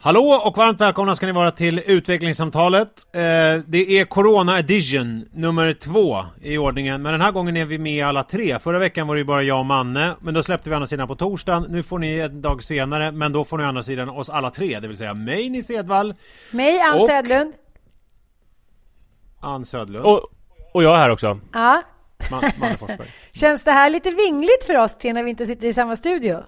Hallå 0.00 0.40
och 0.44 0.56
varmt 0.56 0.80
välkomna 0.80 1.14
ska 1.14 1.26
ni 1.26 1.32
vara 1.32 1.50
till 1.50 1.78
utvecklingssamtalet. 1.86 2.88
Eh, 3.12 3.20
det 3.66 3.98
är 3.98 4.04
Corona 4.04 4.58
Edition 4.58 5.28
nummer 5.32 5.72
två 5.72 6.24
i 6.42 6.58
ordningen, 6.58 7.02
men 7.02 7.12
den 7.12 7.20
här 7.20 7.32
gången 7.32 7.56
är 7.56 7.64
vi 7.66 7.78
med 7.78 8.06
alla 8.06 8.22
tre. 8.22 8.58
Förra 8.58 8.78
veckan 8.78 9.06
var 9.06 9.14
det 9.14 9.18
ju 9.18 9.24
bara 9.24 9.42
jag 9.42 9.58
och 9.58 9.66
Manne, 9.66 10.14
men 10.20 10.34
då 10.34 10.42
släppte 10.42 10.70
vi 10.70 10.74
andra 10.74 10.86
sidan 10.86 11.08
på 11.08 11.16
torsdagen. 11.16 11.66
Nu 11.68 11.82
får 11.82 11.98
ni 11.98 12.18
en 12.18 12.42
dag 12.42 12.62
senare, 12.62 13.12
men 13.12 13.32
då 13.32 13.44
får 13.44 13.58
ni 13.58 13.64
andra 13.64 13.82
sidan 13.82 14.08
oss 14.08 14.30
alla 14.30 14.50
tre, 14.50 14.80
det 14.80 14.88
vill 14.88 14.96
säga 14.96 15.14
mig, 15.14 15.48
Nisse 15.48 15.74
Edwall, 15.74 16.14
Mig, 16.50 16.80
Ann 16.80 17.00
Och- 17.00 17.06
Södlund. 17.10 17.52
Ann 19.40 19.64
Södlund, 19.64 20.04
Och, 20.04 20.20
och 20.74 20.82
jag 20.82 20.94
är 20.94 20.98
här 20.98 21.10
också. 21.10 21.40
Ja. 21.52 21.82
Man, 22.30 22.50
Manne 22.60 22.76
Forsberg. 22.76 23.08
Känns 23.32 23.64
det 23.64 23.72
här 23.72 23.90
lite 23.90 24.10
vingligt 24.10 24.64
för 24.66 24.76
oss 24.78 24.96
tre 24.98 25.12
när 25.12 25.22
vi 25.22 25.30
inte 25.30 25.46
sitter 25.46 25.68
i 25.68 25.72
samma 25.72 25.96
studio? 25.96 26.38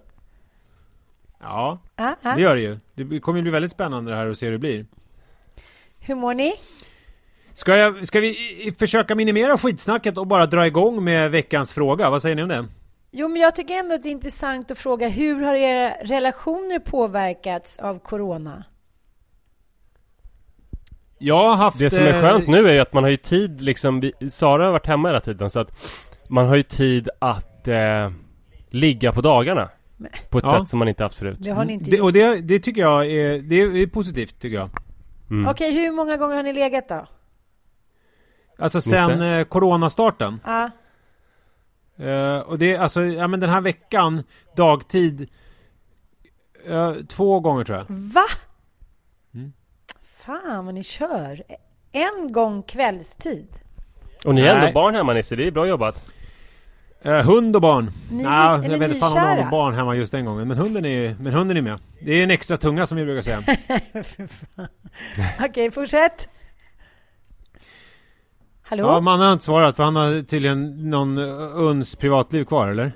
Ja, 1.41 1.79
Ja, 1.97 2.17
ja. 2.23 2.35
det 2.35 2.41
gör 2.43 2.57
det 2.57 2.63
ju. 2.63 2.79
Det 2.95 3.21
kommer 3.21 3.39
ju 3.39 3.43
bli 3.43 3.51
väldigt 3.51 3.73
spännande 3.73 4.11
det 4.11 4.17
här 4.17 4.27
att 4.27 4.39
se 4.39 4.47
hur 4.47 4.53
det 4.53 4.59
blir. 4.59 4.87
Hur 5.99 6.15
mår 6.15 6.35
ni? 6.35 6.53
Ska, 7.53 7.77
jag, 7.77 8.07
ska 8.07 8.21
vi 8.21 8.75
försöka 8.79 9.15
minimera 9.15 9.59
skitsnacket 9.59 10.19
och 10.19 10.27
bara 10.27 10.47
dra 10.47 10.67
igång 10.67 11.05
med 11.05 11.31
veckans 11.31 11.73
fråga? 11.73 12.11
Vad 12.11 12.23
säger 12.23 12.37
ni 12.37 12.43
om 12.43 12.49
det? 12.49 12.67
Jo, 13.11 13.29
men 13.29 13.43
jag 13.43 13.55
tycker 13.55 13.75
ändå 13.75 13.95
att 13.95 14.03
det 14.03 14.09
är 14.09 14.13
intressant 14.13 14.71
att 14.71 14.79
fråga 14.79 15.09
hur 15.09 15.43
har 15.43 15.55
era 15.55 15.95
relationer 16.03 16.79
påverkats 16.79 17.79
av 17.79 17.99
corona? 17.99 18.65
Jag 21.19 21.49
har 21.49 21.57
haft... 21.57 21.79
Det 21.79 21.91
som 21.91 22.05
är 22.05 22.15
eh, 22.15 22.21
skönt 22.31 22.49
nu 22.49 22.69
är 22.69 22.73
ju 22.73 22.81
att 22.81 22.93
man 22.93 23.05
har 23.05 23.11
ju 23.11 23.17
tid 23.17 23.61
liksom, 23.61 24.01
vi- 24.01 24.31
Sara 24.31 24.65
har 24.65 24.73
varit 24.73 24.87
hemma 24.87 25.09
hela 25.09 25.21
tiden 25.21 25.51
så 25.51 25.61
att 25.61 25.97
man 26.29 26.47
har 26.47 26.57
ju 26.57 26.63
tid 26.63 27.09
att 27.19 27.69
eh, 27.69 28.11
ligga 28.71 29.13
på 29.13 29.21
dagarna. 29.21 29.69
På 30.31 30.39
ett 30.39 30.45
Ja. 30.45 30.61
sätt 30.61 30.69
som 30.69 30.79
man 30.79 30.89
inte 30.89 31.03
haft 31.03 31.15
förut. 31.19 31.37
Det 31.41 31.51
har 31.51 31.65
ni 31.65 31.73
inte 31.73 31.91
det, 31.91 32.01
och 32.01 32.13
det, 32.13 32.37
det 32.41 32.59
tycker 32.59 32.81
jag 32.81 33.07
är, 33.07 33.39
det 33.39 33.57
är 33.61 33.87
positivt 33.87 34.39
tycker 34.41 34.57
jag. 34.57 34.71
Mm. 35.31 35.49
Okej, 35.49 35.73
hur 35.75 35.93
många 35.93 36.17
gånger 36.17 36.35
har 36.37 36.43
ni 36.43 36.53
legat 36.53 36.89
då? 36.89 37.07
Alltså 38.59 38.81
sen 38.81 39.11
Nisse? 39.13 39.39
eh, 39.39 39.45
coronastarten. 39.45 40.41
Ja. 40.45 40.71
Eh, 42.05 42.39
och 42.39 42.59
det, 42.59 42.77
alltså, 42.77 43.03
ja 43.03 43.29
men 43.29 43.41
den 43.41 43.51
här 43.51 43.61
veckan, 43.61 44.23
dagtid, 44.57 45.29
eh, 46.67 46.95
två 47.09 47.41
gånger 47.41 47.65
tror 47.65 47.79
jag. 47.79 47.87
Va? 47.89 48.25
Mm. 49.35 49.53
Fan 50.17 50.65
vad 50.67 50.75
ni 50.75 50.85
kör. 50.85 51.43
En 51.93 52.33
gång 52.33 52.63
kvällstid. 52.63 53.49
Och 54.25 54.35
ni 54.35 54.41
är 54.41 54.55
Nej. 54.55 54.63
ändå 54.69 54.73
barn 54.81 54.95
hemma 54.95 55.13
Nisse, 55.13 55.37
det 55.37 55.47
är 55.47 55.51
bra 55.51 55.67
jobbat. 55.67 56.05
Eh, 57.03 57.23
hund 57.27 57.57
och 57.57 57.63
barn. 57.63 57.91
Ni- 58.11 58.25
är 58.25 58.63
jag 58.63 58.79
vet 58.79 58.91
inte 58.91 59.01
fan 59.07 59.31
om 59.31 59.37
något 59.37 59.51
barn 59.51 59.75
hemma 59.75 59.95
just 59.95 60.13
den 60.13 60.25
gången. 60.25 60.49
Men 60.49 60.57
hunden 60.57 60.85
är, 60.85 61.17
men 61.21 61.33
hunden 61.33 61.57
är 61.57 61.63
med. 61.63 61.79
Det 62.01 62.13
är 62.13 62.23
en 62.23 62.31
extra 62.31 62.57
tunga 62.57 62.87
som 62.87 62.97
vi 62.99 63.05
brukar 63.05 63.23
säga. 63.23 63.43
Okej, 65.49 65.71
fortsätt. 65.71 66.29
Hallå? 68.63 68.85
ja, 68.87 69.01
man 69.01 69.21
har 69.21 69.33
inte 69.33 69.45
svarat 69.45 69.77
för 69.77 69.83
han 69.85 69.97
har 69.97 70.23
tydligen 70.23 70.91
någon 70.91 71.19
uns 71.19 71.97
privatliv 71.97 72.45
kvar 72.45 72.69
eller? 72.69 72.93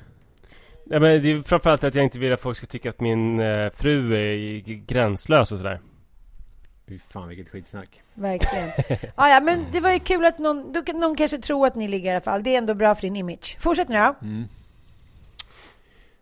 Ja, 0.84 1.00
men 1.00 1.22
det 1.22 1.30
är 1.32 1.42
framförallt 1.42 1.84
att 1.84 1.94
jag 1.94 2.04
inte 2.04 2.18
vill 2.18 2.32
att 2.32 2.40
folk 2.40 2.56
ska 2.56 2.66
tycka 2.66 2.90
att 2.90 3.00
min 3.00 3.40
eh, 3.40 3.70
fru 3.74 4.14
är 4.14 4.58
gränslös 4.86 5.52
och 5.52 5.58
sådär. 5.58 5.80
Fy 6.88 6.98
fan 7.08 7.28
vilket 7.28 7.48
skitsnack. 7.48 8.02
Verkligen. 8.14 8.70
Ja, 9.16 9.28
ja, 9.28 9.40
men 9.40 9.66
det 9.72 9.80
var 9.80 9.90
ju 9.90 9.98
kul 9.98 10.24
att 10.24 10.38
någon, 10.38 10.72
då 10.72 10.82
någon 10.94 11.16
kanske 11.16 11.38
tror 11.38 11.66
att 11.66 11.74
ni 11.74 11.88
ligger 11.88 12.10
i 12.10 12.12
alla 12.12 12.20
fall. 12.20 12.42
Det 12.42 12.54
är 12.54 12.58
ändå 12.58 12.74
bra 12.74 12.94
för 12.94 13.02
din 13.02 13.16
image. 13.16 13.56
Fortsätt 13.60 13.88
nu 13.88 13.96
då. 13.96 14.14
Mm. 14.22 14.44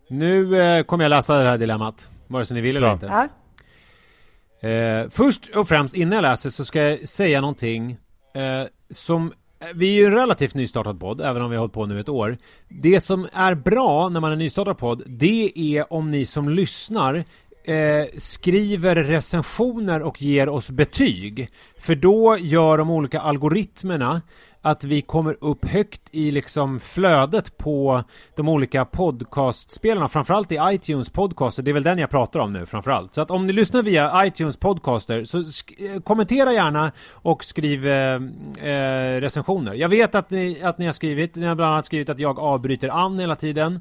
Nu 0.09 0.61
eh, 0.63 0.83
kommer 0.83 1.05
jag 1.05 1.11
läsa 1.11 1.43
det 1.43 1.51
här 1.51 1.59
dilemmat. 1.59 2.09
Vare 2.27 2.45
sig 2.45 2.55
ni 2.55 2.61
vill 2.61 2.77
eller 2.77 2.87
Bra. 2.87 2.93
inte. 2.93 3.07
Ja. 3.07 4.69
Eh, 4.69 5.11
först 5.11 5.49
och 5.57 5.69
främst 5.69 5.95
innan 5.95 6.13
jag 6.13 6.23
läser 6.23 6.51
så 6.51 6.65
ska 6.65 6.83
jag 6.83 7.09
säga 7.09 7.41
någonting 7.41 7.99
eh, 8.35 8.65
som 8.91 9.33
vi 9.75 9.89
är 9.89 9.93
ju 9.93 10.07
en 10.07 10.13
relativt 10.13 10.55
nystartad 10.55 11.01
podd, 11.01 11.21
även 11.21 11.43
om 11.43 11.51
vi 11.51 11.57
har 11.57 11.61
hållit 11.61 11.75
på 11.75 11.87
nu 11.87 12.01
ett 12.01 12.09
år. 12.09 12.39
Det 12.69 13.01
som 13.01 13.29
är 13.33 13.55
bra 13.55 14.09
när 14.09 14.21
man 14.21 14.33
är 14.33 14.37
nystartad 14.37 14.79
podd, 14.79 15.03
det 15.07 15.53
är 15.57 15.93
om 15.93 16.11
ni 16.11 16.27
som 16.27 16.49
lyssnar 16.49 17.25
eh, 17.65 18.07
skriver 18.19 18.97
recensioner 18.97 20.03
och 20.03 20.23
ger 20.23 20.49
oss 20.49 20.71
betyg. 20.71 21.49
För 21.79 21.95
då 21.95 22.37
gör 22.41 22.79
de 22.79 22.91
olika 22.91 23.21
algoritmerna 23.21 24.23
att 24.65 24.85
vi 24.85 25.03
kommer 25.03 25.37
upp 25.41 25.65
högt 25.65 26.01
i 26.11 26.31
liksom 26.31 26.81
flödet 26.81 27.57
på 27.59 28.05
de 28.37 28.49
olika 28.49 28.85
podcastspelarna, 28.85 30.09
framförallt 30.09 30.53
i 30.53 30.59
iTunes 30.63 31.11
podcaster, 31.11 31.63
det 31.63 31.71
är 31.71 31.73
väl 31.73 31.83
den 31.83 31.99
jag 31.99 32.11
pratar 32.11 32.41
om 32.41 32.53
nu 32.53 32.67
framförallt. 32.67 33.15
Så 33.15 33.21
att 33.21 33.31
om 33.31 33.47
ni 33.47 33.53
lyssnar 33.53 33.83
via 33.83 34.27
iTunes 34.27 34.57
podcaster 34.57 35.25
så 35.25 35.39
sk- 35.39 35.95
eh, 35.95 36.01
kommentera 36.01 36.53
gärna 36.53 36.93
och 37.11 37.45
skriv 37.45 37.87
eh, 37.87 38.15
eh, 38.61 39.21
recensioner. 39.21 39.75
Jag 39.75 39.89
vet 39.89 40.15
att 40.15 40.31
ni, 40.31 40.63
att 40.63 40.79
ni 40.79 40.87
har 40.87 40.93
skrivit, 40.93 41.35
ni 41.37 41.47
har 41.47 41.55
bland 41.55 41.73
annat 41.73 41.87
skrivit 41.87 42.09
att 42.09 42.19
jag 42.19 42.39
avbryter 42.39 42.89
Ann 42.89 43.19
hela 43.19 43.37
tiden 43.37 43.81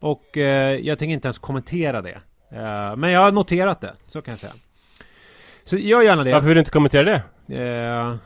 och 0.00 0.36
eh, 0.38 0.76
jag 0.76 0.98
tänker 0.98 1.14
inte 1.14 1.26
ens 1.28 1.38
kommentera 1.38 2.02
det. 2.02 2.18
Eh, 2.50 2.96
men 2.96 3.10
jag 3.10 3.20
har 3.20 3.32
noterat 3.32 3.80
det, 3.80 3.94
så 4.06 4.22
kan 4.22 4.32
jag 4.32 4.38
säga. 4.38 4.52
Så 5.64 5.76
gör 5.76 6.02
gärna 6.02 6.24
det. 6.24 6.32
Varför 6.32 6.46
vill 6.46 6.54
du 6.54 6.58
inte 6.58 6.70
kommentera 6.70 7.04
det? 7.04 7.22
Eh, 7.56 8.16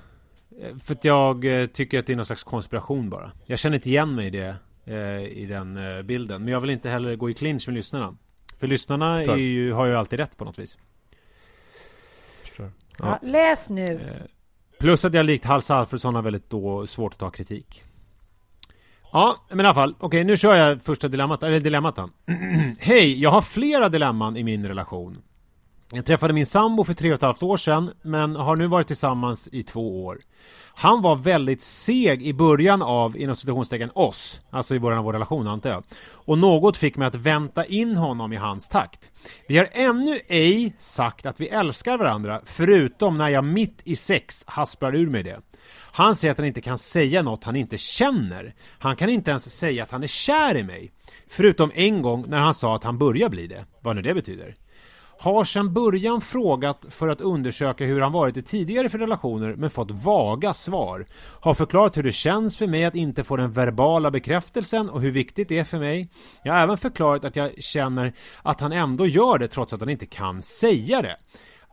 för 0.78 0.94
att 0.94 1.04
jag 1.04 1.44
tycker 1.72 1.98
att 1.98 2.06
det 2.06 2.12
är 2.12 2.16
någon 2.16 2.26
slags 2.26 2.44
konspiration 2.44 3.10
bara. 3.10 3.32
Jag 3.46 3.58
känner 3.58 3.76
inte 3.76 3.88
igen 3.88 4.14
mig 4.14 4.26
i 4.26 4.30
det, 4.30 4.56
eh, 4.84 5.22
i 5.22 5.46
den 5.46 5.78
bilden. 6.06 6.42
Men 6.42 6.52
jag 6.52 6.60
vill 6.60 6.70
inte 6.70 6.90
heller 6.90 7.16
gå 7.16 7.30
i 7.30 7.34
clinch 7.34 7.68
med 7.68 7.74
lyssnarna. 7.74 8.16
För 8.58 8.66
lyssnarna 8.66 9.24
ju, 9.24 9.72
har 9.72 9.86
ju 9.86 9.96
alltid 9.96 10.18
rätt 10.18 10.36
på 10.36 10.44
något 10.44 10.58
vis. 10.58 10.78
Förstår. 12.42 12.72
Ja, 12.98 13.18
läs 13.22 13.68
nu. 13.68 14.00
Plus 14.78 15.04
att 15.04 15.14
jag 15.14 15.26
likt 15.26 15.44
Hasse 15.44 15.74
Alfredsson 15.74 16.14
har 16.14 16.22
väldigt 16.22 16.50
då 16.50 16.86
svårt 16.86 17.12
att 17.12 17.18
ta 17.18 17.30
kritik. 17.30 17.84
Ja, 19.14 19.36
men 19.48 19.60
i 19.60 19.62
alla 19.64 19.74
fall. 19.74 19.94
Okej, 19.98 20.24
nu 20.24 20.36
kör 20.36 20.54
jag 20.54 20.82
första 20.82 21.08
dilemmat, 21.08 21.42
eller 21.42 21.60
dilemmat 21.60 21.96
då. 21.96 22.08
Hej, 22.78 23.22
jag 23.22 23.30
har 23.30 23.42
flera 23.42 23.88
dilemman 23.88 24.36
i 24.36 24.44
min 24.44 24.66
relation. 24.66 25.18
Jag 25.92 26.06
träffade 26.06 26.32
min 26.32 26.46
sambo 26.46 26.84
för 26.84 26.94
tre 26.94 27.10
och 27.10 27.14
ett 27.14 27.22
halvt 27.22 27.42
år 27.42 27.56
sedan, 27.56 27.90
men 28.02 28.36
har 28.36 28.56
nu 28.56 28.66
varit 28.66 28.86
tillsammans 28.86 29.48
i 29.52 29.62
två 29.62 30.04
år. 30.04 30.18
Han 30.74 31.02
var 31.02 31.16
väldigt 31.16 31.62
seg 31.62 32.22
i 32.22 32.32
början 32.32 32.82
av, 32.82 33.16
inom 33.16 33.36
citationstecken, 33.36 33.90
oss. 33.94 34.40
Alltså 34.50 34.74
i 34.74 34.80
början 34.80 34.98
av 34.98 35.04
vår 35.04 35.12
relation, 35.12 35.48
antar 35.48 35.70
jag. 35.70 35.84
Och 36.12 36.38
något 36.38 36.76
fick 36.76 36.96
mig 36.96 37.08
att 37.08 37.14
vänta 37.14 37.66
in 37.66 37.96
honom 37.96 38.32
i 38.32 38.36
hans 38.36 38.68
takt. 38.68 39.10
Vi 39.48 39.58
har 39.58 39.68
ännu 39.72 40.20
ej 40.28 40.74
sagt 40.78 41.26
att 41.26 41.40
vi 41.40 41.48
älskar 41.48 41.98
varandra, 41.98 42.40
förutom 42.44 43.18
när 43.18 43.28
jag 43.28 43.44
mitt 43.44 43.80
i 43.84 43.96
sex 43.96 44.44
hasplar 44.46 44.94
ur 44.94 45.10
mig 45.10 45.22
det. 45.22 45.40
Han 45.92 46.16
säger 46.16 46.32
att 46.32 46.38
han 46.38 46.46
inte 46.46 46.60
kan 46.60 46.78
säga 46.78 47.22
något 47.22 47.44
han 47.44 47.56
inte 47.56 47.78
känner. 47.78 48.54
Han 48.78 48.96
kan 48.96 49.08
inte 49.08 49.30
ens 49.30 49.58
säga 49.58 49.82
att 49.82 49.90
han 49.90 50.02
är 50.02 50.06
kär 50.06 50.56
i 50.56 50.62
mig. 50.62 50.92
Förutom 51.28 51.70
en 51.74 52.02
gång 52.02 52.24
när 52.28 52.38
han 52.38 52.54
sa 52.54 52.76
att 52.76 52.84
han 52.84 52.98
börjar 52.98 53.28
bli 53.28 53.46
det. 53.46 53.64
Vad 53.80 53.96
nu 53.96 54.02
det 54.02 54.14
betyder. 54.14 54.56
Har 55.20 55.44
sedan 55.44 55.72
början 55.72 56.20
frågat 56.20 56.86
för 56.90 57.08
att 57.08 57.20
undersöka 57.20 57.84
hur 57.84 58.00
han 58.00 58.12
varit 58.12 58.36
i 58.36 58.42
tidigare 58.42 58.88
för 58.88 58.98
relationer 58.98 59.54
men 59.56 59.70
fått 59.70 59.90
vaga 59.90 60.54
svar. 60.54 61.06
Har 61.40 61.54
förklarat 61.54 61.96
hur 61.96 62.02
det 62.02 62.12
känns 62.12 62.56
för 62.56 62.66
mig 62.66 62.84
att 62.84 62.94
inte 62.94 63.24
få 63.24 63.36
den 63.36 63.52
verbala 63.52 64.10
bekräftelsen 64.10 64.90
och 64.90 65.00
hur 65.00 65.10
viktigt 65.10 65.48
det 65.48 65.58
är 65.58 65.64
för 65.64 65.78
mig. 65.78 66.08
Jag 66.42 66.52
har 66.52 66.60
även 66.60 66.78
förklarat 66.78 67.24
att 67.24 67.36
jag 67.36 67.62
känner 67.62 68.12
att 68.42 68.60
han 68.60 68.72
ändå 68.72 69.06
gör 69.06 69.38
det 69.38 69.48
trots 69.48 69.72
att 69.72 69.80
han 69.80 69.90
inte 69.90 70.06
kan 70.06 70.42
säga 70.42 71.02
det. 71.02 71.16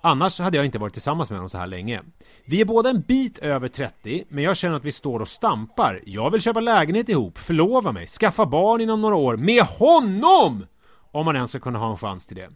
Annars 0.01 0.39
hade 0.39 0.57
jag 0.57 0.65
inte 0.65 0.79
varit 0.79 0.93
tillsammans 0.93 1.29
med 1.29 1.39
honom 1.39 1.49
så 1.49 1.57
här 1.57 1.67
länge. 1.67 2.01
Vi 2.45 2.61
är 2.61 2.65
båda 2.65 2.89
en 2.89 3.01
bit 3.01 3.37
över 3.37 3.67
30, 3.67 4.23
men 4.29 4.43
jag 4.43 4.57
känner 4.57 4.75
att 4.75 4.85
vi 4.85 4.91
står 4.91 5.19
och 5.19 5.27
stampar. 5.27 6.01
Jag 6.05 6.31
vill 6.31 6.41
köpa 6.41 6.59
lägenhet 6.59 7.09
ihop, 7.09 7.37
förlova 7.37 7.91
mig, 7.91 8.07
skaffa 8.07 8.45
barn 8.45 8.81
inom 8.81 9.01
några 9.01 9.15
år 9.15 9.37
med 9.37 9.63
HONOM! 9.63 10.65
Om 11.11 11.25
man 11.25 11.35
ens 11.35 11.51
ska 11.51 11.59
kunna 11.59 11.79
ha 11.79 11.91
en 11.91 11.97
chans 11.97 12.27
till 12.27 12.37
det. 12.37 12.49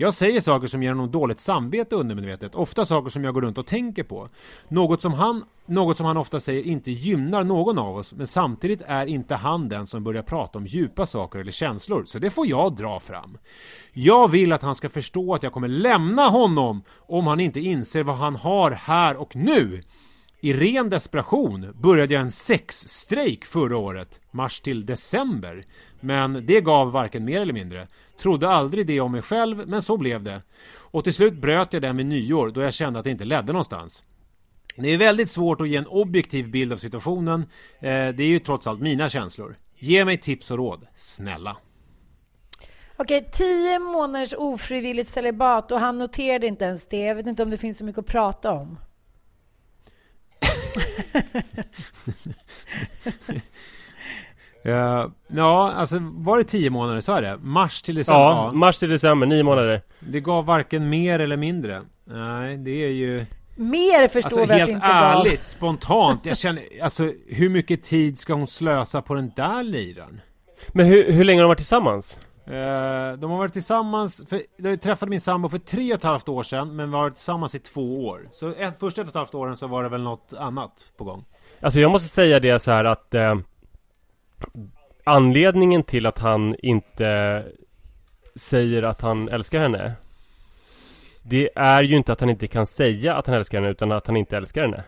Jag 0.00 0.14
säger 0.14 0.40
saker 0.40 0.66
som 0.66 0.82
ger 0.82 0.90
honom 0.90 1.10
dåligt 1.10 1.40
samvete 1.40 1.96
undermedvetet, 1.96 2.54
ofta 2.54 2.86
saker 2.86 3.10
som 3.10 3.24
jag 3.24 3.34
går 3.34 3.40
runt 3.40 3.58
och 3.58 3.66
tänker 3.66 4.02
på. 4.02 4.28
Något 4.68 5.02
som 5.02 5.12
han, 5.12 5.44
något 5.66 5.96
som 5.96 6.06
han 6.06 6.16
ofta 6.16 6.40
säger 6.40 6.62
inte 6.62 6.90
gynnar 6.90 7.44
någon 7.44 7.78
av 7.78 7.96
oss, 7.96 8.12
men 8.12 8.26
samtidigt 8.26 8.82
är 8.86 9.06
inte 9.06 9.34
han 9.34 9.68
den 9.68 9.86
som 9.86 10.04
börjar 10.04 10.22
prata 10.22 10.58
om 10.58 10.66
djupa 10.66 11.06
saker 11.06 11.38
eller 11.38 11.52
känslor, 11.52 12.04
så 12.06 12.18
det 12.18 12.30
får 12.30 12.46
jag 12.46 12.76
dra 12.76 13.00
fram. 13.00 13.38
Jag 13.92 14.30
vill 14.30 14.52
att 14.52 14.62
han 14.62 14.74
ska 14.74 14.88
förstå 14.88 15.34
att 15.34 15.42
jag 15.42 15.52
kommer 15.52 15.68
lämna 15.68 16.28
honom 16.28 16.82
om 16.96 17.26
han 17.26 17.40
inte 17.40 17.60
inser 17.60 18.02
vad 18.02 18.16
han 18.16 18.36
har 18.36 18.70
här 18.70 19.16
och 19.16 19.36
nu. 19.36 19.82
I 20.40 20.52
ren 20.52 20.90
desperation 20.90 21.74
började 21.80 22.14
jag 22.14 22.20
en 22.20 22.30
sexstrejk 22.30 23.44
förra 23.44 23.76
året, 23.76 24.20
mars 24.30 24.60
till 24.60 24.86
december. 24.86 25.64
Men 26.00 26.46
det 26.46 26.60
gav 26.60 26.92
varken 26.92 27.24
mer 27.24 27.40
eller 27.40 27.52
mindre. 27.52 27.88
Trodde 28.18 28.48
aldrig 28.48 28.86
det 28.86 29.00
om 29.00 29.12
mig 29.12 29.22
själv, 29.22 29.68
men 29.68 29.82
så 29.82 29.96
blev 29.96 30.22
det. 30.22 30.42
Och 30.72 31.04
till 31.04 31.14
slut 31.14 31.34
bröt 31.34 31.72
jag 31.72 31.82
den 31.82 31.96
vid 31.96 32.06
nyår 32.06 32.50
då 32.50 32.60
jag 32.60 32.74
kände 32.74 32.98
att 32.98 33.04
det 33.04 33.10
inte 33.10 33.24
ledde 33.24 33.52
någonstans. 33.52 34.04
Det 34.76 34.88
är 34.88 34.98
väldigt 34.98 35.30
svårt 35.30 35.60
att 35.60 35.68
ge 35.68 35.76
en 35.76 35.86
objektiv 35.86 36.50
bild 36.50 36.72
av 36.72 36.76
situationen. 36.76 37.40
Eh, 37.80 37.88
det 37.88 38.22
är 38.22 38.28
ju 38.28 38.38
trots 38.38 38.66
allt 38.66 38.80
mina 38.80 39.08
känslor. 39.08 39.56
Ge 39.76 40.04
mig 40.04 40.18
tips 40.18 40.50
och 40.50 40.56
råd, 40.56 40.86
snälla. 40.94 41.56
Okej, 42.96 43.28
tio 43.32 43.78
månaders 43.78 44.34
ofrivilligt 44.38 45.10
celibat 45.10 45.72
och 45.72 45.80
han 45.80 45.98
noterade 45.98 46.46
inte 46.46 46.64
ens 46.64 46.88
det. 46.88 47.00
Jag 47.00 47.14
vet 47.14 47.26
inte 47.26 47.42
om 47.42 47.50
det 47.50 47.56
finns 47.56 47.78
så 47.78 47.84
mycket 47.84 47.98
att 47.98 48.06
prata 48.06 48.52
om. 48.52 48.78
Uh, 54.66 55.10
ja, 55.28 55.72
alltså 55.72 55.98
var 56.00 56.38
det 56.38 56.44
tio 56.44 56.70
månader, 56.70 57.00
så 57.00 57.12
är 57.12 57.22
det? 57.22 57.38
Mars 57.42 57.82
till 57.82 57.94
december? 57.94 58.20
Ja, 58.20 58.52
mars 58.52 58.78
till 58.78 58.90
december, 58.90 59.26
nio 59.26 59.42
månader. 59.42 59.82
Det 60.00 60.20
gav 60.20 60.44
varken 60.44 60.88
mer 60.88 61.18
eller 61.18 61.36
mindre. 61.36 61.82
Nej, 62.04 62.56
det 62.56 62.84
är 62.84 62.88
ju... 62.88 63.26
Mer 63.54 64.08
förstår 64.08 64.40
alltså, 64.40 64.54
vi 64.54 64.60
att 64.60 64.66
det 64.68 64.72
inte 64.72 64.86
Helt 64.86 65.18
ärligt, 65.18 65.40
gav. 65.40 65.44
spontant. 65.44 66.26
Jag 66.26 66.38
känner, 66.38 66.62
alltså 66.82 67.12
hur 67.28 67.48
mycket 67.48 67.82
tid 67.82 68.18
ska 68.18 68.34
hon 68.34 68.46
slösa 68.46 69.02
på 69.02 69.14
den 69.14 69.32
där 69.36 69.62
liran? 69.62 70.20
Men 70.68 70.86
hur, 70.86 71.12
hur 71.12 71.24
länge 71.24 71.38
har 71.38 71.44
de 71.44 71.48
varit 71.48 71.58
tillsammans? 71.58 72.20
Uh, 72.50 73.18
de 73.18 73.30
har 73.30 73.38
varit 73.38 73.52
tillsammans, 73.52 74.24
för, 74.28 74.42
jag 74.56 74.80
träffade 74.80 75.10
min 75.10 75.20
sambo 75.20 75.48
för 75.48 75.58
tre 75.58 75.92
och 75.92 75.98
ett 75.98 76.04
halvt 76.04 76.28
år 76.28 76.42
sedan, 76.42 76.76
men 76.76 76.90
varit 76.90 77.14
tillsammans 77.14 77.54
i 77.54 77.58
två 77.58 78.06
år. 78.06 78.28
Så 78.32 78.48
ett, 78.48 78.80
första 78.80 79.00
ett 79.00 79.06
och 79.06 79.10
ett 79.10 79.16
halvt 79.16 79.34
åren 79.34 79.56
så 79.56 79.66
var 79.66 79.82
det 79.82 79.88
väl 79.88 80.02
något 80.02 80.32
annat 80.38 80.72
på 80.96 81.04
gång. 81.04 81.24
Alltså 81.60 81.80
jag 81.80 81.90
måste 81.90 82.08
säga 82.08 82.40
det 82.40 82.58
så 82.58 82.72
här 82.72 82.84
att 82.84 83.14
eh, 83.14 83.34
Anledningen 85.04 85.82
till 85.82 86.06
att 86.06 86.18
han 86.18 86.54
inte 86.58 87.44
säger 88.34 88.82
att 88.82 89.00
han 89.00 89.28
älskar 89.28 89.60
henne 89.60 89.92
Det 91.22 91.50
är 91.56 91.82
ju 91.82 91.96
inte 91.96 92.12
att 92.12 92.20
han 92.20 92.30
inte 92.30 92.46
kan 92.46 92.66
säga 92.66 93.14
att 93.14 93.26
han 93.26 93.36
älskar 93.36 93.58
henne 93.58 93.70
utan 93.70 93.92
att 93.92 94.06
han 94.06 94.16
inte 94.16 94.36
älskar 94.36 94.62
henne 94.62 94.84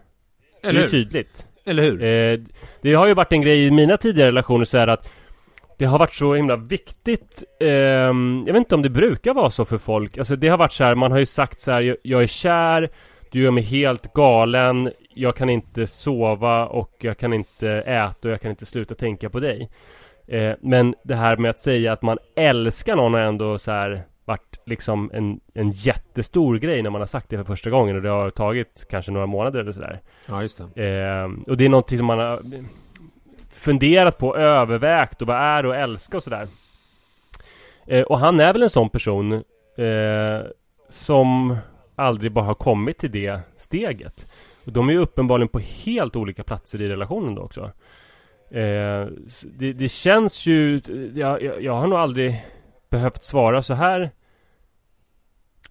Eller 0.63 0.73
Det 0.73 0.79
är 0.79 0.83
hur? 0.83 0.89
tydligt 0.89 1.49
Eller 1.65 1.83
hur? 1.83 2.03
eh, 2.03 2.41
Det 2.83 2.95
har 2.95 3.07
ju 3.07 3.15
varit 3.15 3.33
en 3.33 3.41
grej 3.43 3.67
i 3.67 3.71
mina 3.71 3.97
tidigare 3.97 4.29
relationer 4.29 4.65
så 4.65 4.79
här 4.79 4.89
att 4.89 5.11
Det 5.83 5.87
har 5.87 5.99
varit 5.99 6.15
så 6.15 6.35
himla 6.35 6.57
viktigt 6.57 7.45
ehm, 7.61 8.45
Jag 8.47 8.53
vet 8.53 8.61
inte 8.61 8.75
om 8.75 8.83
det 8.83 8.91
brukar 8.91 9.35
vara 9.35 9.51
så 9.51 9.65
för 9.65 9.79
folk. 9.79 10.19
Alltså 10.19 10.37
det 10.37 10.49
har 10.49 10.59
varit 10.59 10.73
så 10.73 10.85
här, 10.85 10.95
man 10.95 11.13
har 11.13 11.19
ju 11.19 11.27
sagt 11.27 11.61
så 11.61 11.73
här 11.73 11.81
Jag, 11.81 11.97
jag 12.03 12.23
är 12.23 12.27
kär 12.27 12.91
Du 13.31 13.41
gör 13.41 13.51
mig 13.51 13.63
helt 13.63 14.13
galen 14.13 14.91
Jag 15.15 15.37
kan 15.37 15.51
inte 15.51 15.87
sova 15.87 16.67
och 16.67 16.97
jag 17.01 17.19
kan 17.19 17.33
inte 17.33 17.69
äta 17.71 18.29
och 18.29 18.33
jag 18.33 18.41
kan 18.41 18.51
inte 18.51 18.67
sluta 18.67 18.95
tänka 18.95 19.31
på 19.31 19.41
dig. 19.41 19.71
Eh, 20.29 20.53
Men 20.61 20.95
det 21.05 21.15
här 21.15 21.37
med 21.37 21.51
att 21.51 21.59
säga 21.59 21.93
att 21.93 22.03
man 22.03 22.19
älskar 22.37 22.97
någon 22.97 23.15
har 23.15 23.21
ändå 23.21 23.59
så 23.59 23.71
här 23.71 24.03
varit 24.25 24.61
liksom 24.67 25.11
en, 25.15 25.41
en 25.55 25.71
jättestor 25.71 26.59
grej 26.59 26.83
när 26.83 26.91
man 26.91 27.01
har 27.01 27.07
sagt 27.07 27.29
det 27.31 27.37
för 27.37 27.45
första 27.45 27.71
gången 27.71 27.97
och 27.97 28.03
det 28.03 28.11
har 28.11 28.31
tagit 28.31 28.87
kanske 28.91 29.13
några 29.13 29.27
månader 29.27 29.61
eller 29.61 29.73
sådär 29.73 30.01
Ja, 30.27 30.43
just 30.43 30.63
det. 30.75 30.85
Eh, 30.85 31.51
och 31.51 31.57
det 31.57 31.65
är 31.65 31.69
någonting 31.69 31.99
som 31.99 32.07
man 32.07 32.19
har 32.19 32.43
funderat 33.63 34.19
på, 34.19 34.37
övervägt 34.37 35.23
och 35.23 35.29
vad 35.29 35.37
är 35.37 35.63
det 35.63 35.69
att 35.69 35.89
älska 35.89 36.17
och 36.17 36.23
sådär. 36.23 36.49
Eh, 37.87 38.03
och 38.03 38.19
han 38.19 38.41
är 38.41 38.53
väl 38.53 38.63
en 38.63 38.71
sån 38.71 38.91
person 38.91 39.33
eh, 39.77 40.41
som 40.89 41.57
aldrig 41.95 42.33
bara 42.33 42.45
har 42.45 42.55
kommit 42.55 42.99
till 42.99 43.11
det 43.11 43.41
steget. 43.57 44.27
Och 44.65 44.73
de 44.73 44.89
är 44.89 44.93
ju 44.93 44.99
uppenbarligen 44.99 45.49
på 45.49 45.59
helt 45.59 46.17
olika 46.17 46.45
platser 46.45 46.83
i 46.83 46.89
relationen 46.89 47.35
då 47.35 47.43
också. 47.43 47.71
Eh, 48.51 49.07
det, 49.59 49.73
det 49.73 49.89
känns 49.89 50.47
ju, 50.47 50.81
jag, 51.15 51.43
jag, 51.43 51.63
jag 51.63 51.73
har 51.73 51.87
nog 51.87 51.99
aldrig 51.99 52.47
behövt 52.91 53.23
svara 53.23 53.63
så 53.63 53.75
här 53.75 54.11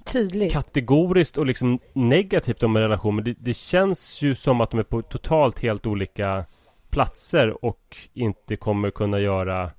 Tydligt. 0.06 0.54
kategoriskt 0.54 1.38
och 1.38 1.46
liksom 1.46 1.80
negativt 1.94 2.64
om 2.64 2.76
en 2.76 2.82
relation 2.82 3.16
men 3.16 3.24
det, 3.24 3.36
det 3.40 3.54
känns 3.54 4.22
ju 4.22 4.36
som 4.36 4.62
att 4.62 4.72
de 4.72 4.80
är 4.80 4.84
på 4.84 5.02
totalt 5.02 5.60
helt 5.60 5.86
olika 5.86 6.46
platser 6.92 7.66
och 7.66 7.98
inte 8.14 8.56
kommer 8.56 8.92
kunna 8.92 9.20
göra 9.20 9.72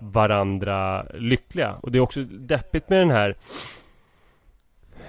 varandra 0.00 1.02
lyckliga. 1.14 1.74
Och 1.74 1.92
det 1.92 1.98
är 1.98 2.00
också 2.00 2.24
deppigt 2.24 2.88
med 2.88 2.98
den 2.98 3.10
här 3.10 3.36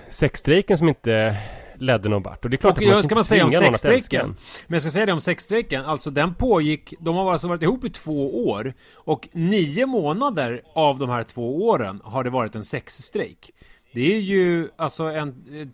sexstrejken 0.10 0.78
som 0.78 0.90
inte 0.90 1.38
ledde 1.76 2.10
någon 2.10 2.24
vart. 2.24 2.46
Och 2.46 2.52
det 2.52 2.56
är 2.56 2.58
klart 2.58 2.72
Och 2.72 2.78
att 2.78 2.88
man 2.88 2.96
jag 2.96 3.04
ska 3.04 3.16
man 3.16 3.24
säga 3.24 3.46
om 3.46 3.52
sexstrejken. 3.52 4.22
en. 4.22 4.36
Men 4.68 4.76
jag 4.76 4.82
ska 4.82 4.92
säga 4.92 5.06
det 5.06 5.14
om 5.14 5.22
sexstrejken, 5.22 5.86
alltså 5.86 6.12
den 6.12 6.34
pågick, 6.36 6.94
de 7.00 7.16
har 7.16 7.34
alltså 7.34 7.48
varit 7.48 7.62
ihop 7.62 7.86
i 7.86 7.90
två 7.90 8.50
år 8.50 8.74
och 8.94 9.30
nio 9.32 9.86
månader 9.86 10.62
av 10.74 11.00
de 11.00 11.10
här 11.10 11.24
två 11.24 11.68
åren 11.68 12.02
har 12.04 12.24
det 12.24 12.30
varit 12.30 12.56
en 12.56 12.64
sexstrejk. 12.64 13.52
Det 13.94 14.14
är 14.16 14.20
ju 14.20 14.70
alltså 14.76 15.04
en 15.04 15.28
eh, 15.52 15.68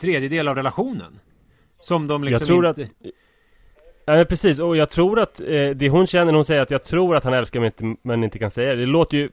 tredjedel 0.00 0.48
av 0.48 0.54
relationen. 0.54 1.20
Som 1.78 2.06
de 2.06 2.24
liksom 2.24 2.40
Jag 2.40 2.46
tror 2.46 2.68
inte... 2.68 2.82
att 2.82 3.12
Ja 4.10 4.16
men 4.16 4.26
precis, 4.26 4.58
och 4.58 4.76
jag 4.76 4.90
tror 4.90 5.20
att 5.20 5.40
eh, 5.40 5.70
det 5.70 5.88
hon 5.88 6.06
känner 6.06 6.24
när 6.24 6.32
hon 6.32 6.44
säger 6.44 6.62
att 6.62 6.70
jag 6.70 6.84
tror 6.84 7.16
att 7.16 7.24
han 7.24 7.34
älskar 7.34 7.60
mig 7.60 7.66
inte, 7.66 7.96
men 8.02 8.24
inte 8.24 8.38
kan 8.38 8.50
säga 8.50 8.74
det. 8.74 8.80
Det 8.80 8.86
låter 8.86 9.16
ju, 9.16 9.30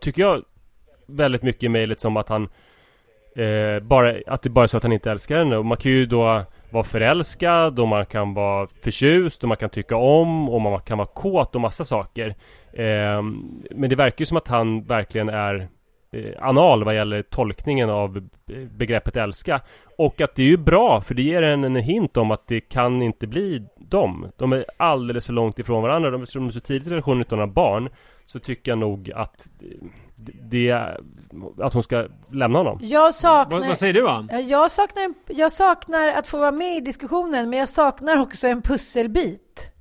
tycker 0.00 0.22
jag, 0.22 0.42
väldigt 1.06 1.42
mycket 1.42 1.62
i 1.62 1.68
mejlet 1.68 2.00
som 2.00 2.16
att 2.16 2.28
han 2.28 2.48
eh, 3.36 3.82
bara, 3.82 4.14
att 4.26 4.42
det 4.42 4.50
bara 4.50 4.62
är 4.62 4.66
så 4.66 4.76
att 4.76 4.82
han 4.82 4.92
inte 4.92 5.10
älskar 5.10 5.38
henne. 5.38 5.56
Och 5.56 5.64
man 5.64 5.76
kan 5.76 5.92
ju 5.92 6.06
då 6.06 6.44
vara 6.70 6.84
förälskad 6.84 7.78
och 7.78 7.88
man 7.88 8.06
kan 8.06 8.34
vara 8.34 8.68
förtjust 8.82 9.42
och 9.42 9.48
man 9.48 9.56
kan 9.56 9.70
tycka 9.70 9.96
om 9.96 10.48
och 10.48 10.60
man 10.60 10.80
kan 10.80 10.98
vara 10.98 11.08
kåt 11.08 11.54
och 11.54 11.60
massa 11.60 11.84
saker. 11.84 12.28
Eh, 12.72 13.22
men 13.70 13.90
det 13.90 13.96
verkar 13.96 14.20
ju 14.22 14.26
som 14.26 14.36
att 14.36 14.48
han 14.48 14.84
verkligen 14.84 15.28
är 15.28 15.68
eh, 16.12 16.32
anal 16.40 16.84
vad 16.84 16.94
gäller 16.94 17.22
tolkningen 17.22 17.90
av 17.90 18.16
eh, 18.16 18.56
begreppet 18.70 19.16
älska. 19.16 19.60
Och 19.98 20.20
att 20.20 20.34
det 20.34 20.42
är 20.42 20.46
ju 20.46 20.56
bra, 20.56 21.00
för 21.00 21.14
det 21.14 21.22
ger 21.22 21.42
en 21.42 21.64
en 21.64 21.76
hint 21.76 22.16
om 22.16 22.30
att 22.30 22.46
det 22.46 22.60
kan 22.60 23.02
inte 23.02 23.26
bli 23.26 23.66
dem. 23.90 24.30
De 24.36 24.52
är 24.52 24.64
alldeles 24.76 25.26
för 25.26 25.32
långt 25.32 25.58
ifrån 25.58 25.82
varandra. 25.82 26.10
De 26.10 26.22
är 26.22 26.50
så 26.50 26.60
tidigt 26.60 26.86
i 26.86 26.90
relationen 26.90 27.20
utan 27.20 27.38
några 27.38 27.52
barn. 27.52 27.88
Så 28.26 28.38
tycker 28.38 28.70
jag 28.70 28.78
nog 28.78 29.12
att 29.14 29.48
det, 30.50 30.72
att 31.62 31.74
hon 31.74 31.82
ska 31.82 32.06
lämna 32.32 32.58
honom. 32.58 32.78
Jag 32.82 33.14
saknar... 33.14 33.58
Vad, 33.58 33.68
vad 33.68 33.78
säger 33.78 33.94
du 33.94 34.08
Ann? 34.08 34.28
Ja, 34.32 34.40
Jag 34.40 34.70
saknar, 34.70 35.14
jag 35.26 35.52
saknar 35.52 36.08
att 36.08 36.26
få 36.26 36.38
vara 36.38 36.52
med 36.52 36.76
i 36.76 36.80
diskussionen, 36.80 37.50
men 37.50 37.58
jag 37.58 37.68
saknar 37.68 38.16
också 38.16 38.46
en 38.46 38.62
pusselbit. 38.62 39.72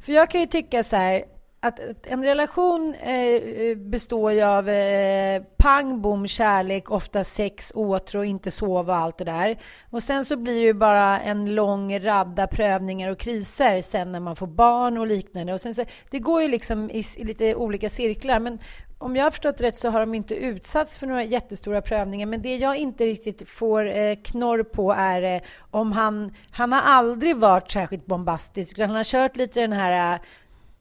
För 0.00 0.12
jag 0.12 0.30
kan 0.30 0.40
ju 0.40 0.46
tycka 0.46 0.84
så 0.84 0.96
här, 0.96 1.24
att 1.60 1.80
att 1.90 2.06
en 2.06 2.24
relation 2.24 2.94
eh, 2.94 3.14
eh, 3.14 3.76
består 3.76 4.32
ju 4.32 4.42
av 4.42 4.68
eh, 4.68 5.42
pang, 5.56 6.00
bom, 6.00 6.26
kärlek, 6.26 6.90
ofta 6.90 7.24
sex, 7.24 7.72
åtrå, 7.74 8.24
inte 8.24 8.50
sova 8.50 8.94
och 8.94 9.02
allt 9.02 9.18
det 9.18 9.24
där. 9.24 9.58
Och 9.90 10.02
sen 10.02 10.24
så 10.24 10.36
blir 10.36 10.54
det 10.54 10.60
ju 10.60 10.72
bara 10.72 11.20
en 11.20 11.54
lång 11.54 12.00
radda 12.00 12.46
prövningar 12.46 13.10
och 13.10 13.18
kriser 13.18 13.80
sen 13.80 14.12
när 14.12 14.20
man 14.20 14.36
får 14.36 14.46
barn 14.46 14.98
och 14.98 15.06
liknande. 15.06 15.52
Och 15.52 15.60
sen 15.60 15.74
så, 15.74 15.84
det 16.10 16.18
går 16.18 16.42
ju 16.42 16.48
liksom 16.48 16.90
i, 16.90 17.04
i 17.16 17.24
lite 17.24 17.54
olika 17.54 17.90
cirklar. 17.90 18.40
Men 18.40 18.58
om 18.98 19.16
jag 19.16 19.24
har 19.24 19.30
förstått 19.30 19.60
rätt 19.60 19.78
så 19.78 19.90
har 19.90 20.00
de 20.00 20.14
inte 20.14 20.34
utsatts 20.34 20.98
för 20.98 21.06
några 21.06 21.24
jättestora 21.24 21.82
prövningar. 21.82 22.26
Men 22.26 22.42
det 22.42 22.56
jag 22.56 22.76
inte 22.76 23.04
riktigt 23.04 23.48
får 23.48 23.96
eh, 23.96 24.16
knorr 24.24 24.62
på 24.62 24.92
är 24.92 25.22
eh, 25.22 25.40
om 25.70 25.92
han... 25.92 26.34
Han 26.50 26.72
har 26.72 26.80
aldrig 26.80 27.36
varit 27.36 27.70
särskilt 27.70 28.06
bombastisk. 28.06 28.78
Han 28.78 28.90
har 28.90 29.04
kört 29.04 29.36
lite 29.36 29.60
den 29.60 29.72
här... 29.72 30.14
Eh, 30.14 30.20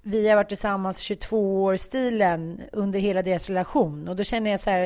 vi 0.10 0.30
har 0.30 0.36
varit 0.36 0.48
tillsammans 0.48 1.00
22 1.00 1.64
år-stilen 1.64 2.62
under 2.72 3.00
hela 3.00 3.22
deras 3.22 3.50
relation. 3.50 4.08
Och 4.08 4.16
då 4.16 4.24
känner 4.24 4.52
jag 4.52 4.60
så 4.60 4.70
här... 4.70 4.84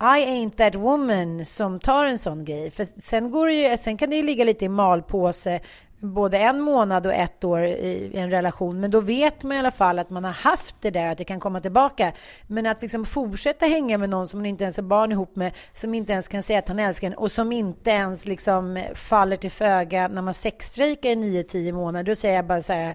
I 0.00 0.26
ain't 0.26 0.56
that 0.56 0.74
woman 0.74 1.44
som 1.44 1.80
tar 1.80 2.04
en 2.04 2.18
sån 2.18 2.44
grej. 2.44 2.70
För 2.70 2.84
sen, 2.84 3.30
går 3.30 3.46
det 3.46 3.52
ju, 3.52 3.76
sen 3.76 3.96
kan 3.96 4.10
det 4.10 4.16
ju 4.16 4.22
ligga 4.22 4.44
lite 4.44 4.64
i 4.64 4.68
malpåse 4.68 5.60
både 5.98 6.38
en 6.38 6.60
månad 6.60 7.06
och 7.06 7.14
ett 7.14 7.44
år 7.44 7.64
i 7.64 8.10
en 8.14 8.30
relation. 8.30 8.80
Men 8.80 8.90
då 8.90 9.00
vet 9.00 9.42
man 9.42 9.56
i 9.56 9.58
alla 9.58 9.70
fall 9.70 9.98
att 9.98 10.10
man 10.10 10.24
har 10.24 10.32
haft 10.32 10.76
det 10.80 10.90
där, 10.90 11.10
att 11.10 11.18
det 11.18 11.24
kan 11.24 11.40
komma 11.40 11.60
tillbaka. 11.60 12.12
Men 12.46 12.66
att 12.66 12.82
liksom 12.82 13.04
fortsätta 13.04 13.66
hänga 13.66 13.98
med 13.98 14.10
någon 14.10 14.28
som 14.28 14.40
man 14.40 14.46
inte 14.46 14.64
ens 14.64 14.76
har 14.76 14.84
barn 14.84 15.12
ihop 15.12 15.36
med, 15.36 15.52
som 15.74 15.94
inte 15.94 16.12
ens 16.12 16.28
kan 16.28 16.42
säga 16.42 16.58
att 16.58 16.68
han 16.68 16.78
älskar 16.78 17.06
en 17.06 17.14
och 17.14 17.32
som 17.32 17.52
inte 17.52 17.90
ens 17.90 18.26
liksom 18.26 18.84
faller 18.94 19.36
till 19.36 19.50
föga 19.50 20.08
när 20.08 20.22
man 20.22 20.34
sexstrejkar 20.34 21.10
i 21.10 21.14
9-10 21.14 21.72
månader. 21.72 22.04
Då 22.04 22.14
säger 22.14 22.36
jag 22.36 22.46
bara 22.46 22.62
så 22.62 22.72
här, 22.72 22.94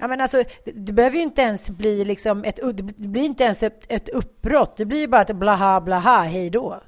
Ja, 0.00 0.08
men 0.08 0.20
alltså, 0.20 0.42
det, 0.64 0.72
det 0.72 0.92
behöver 0.92 1.16
ju 1.16 1.22
inte 1.22 1.42
ens 1.42 1.70
bli 1.70 2.04
liksom 2.04 2.44
ett, 2.44 2.60
det 2.74 2.82
blir 2.82 3.24
inte 3.24 3.44
ens 3.44 3.62
ett, 3.62 3.84
ett 3.88 4.08
uppbrott. 4.08 4.76
Det 4.76 4.84
blir 4.84 5.00
ju 5.00 5.08
bara 5.08 5.22
ett 5.22 5.36
blaha 5.36 5.80
blaha, 5.80 6.22
hej 6.22 6.50
då. 6.50 6.82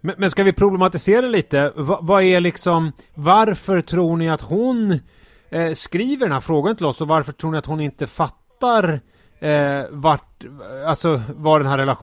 Men, 0.00 0.14
men 0.18 0.30
ska 0.30 0.42
vi 0.42 0.52
problematisera 0.52 1.26
lite? 1.26 1.72
Va, 1.76 1.98
vad 2.02 2.22
är 2.22 2.40
liksom, 2.40 2.92
varför 3.14 3.80
tror 3.80 4.16
ni 4.16 4.30
att 4.30 4.40
hon 4.40 5.00
eh, 5.50 5.72
skriver 5.72 6.26
den 6.26 6.32
här 6.32 6.40
frågan 6.40 6.76
till 6.76 6.86
oss 6.86 7.00
och 7.00 7.08
varför 7.08 7.32
tror 7.32 7.50
ni 7.50 7.58
att 7.58 7.66
hon 7.66 7.80
inte 7.80 8.06
fattar 8.06 9.00
eh, 9.38 9.84
vart, 9.90 10.44
alltså 10.86 11.22
vad 11.36 11.60
den 11.60 11.68
här 11.68 11.78
relationen 11.78 12.02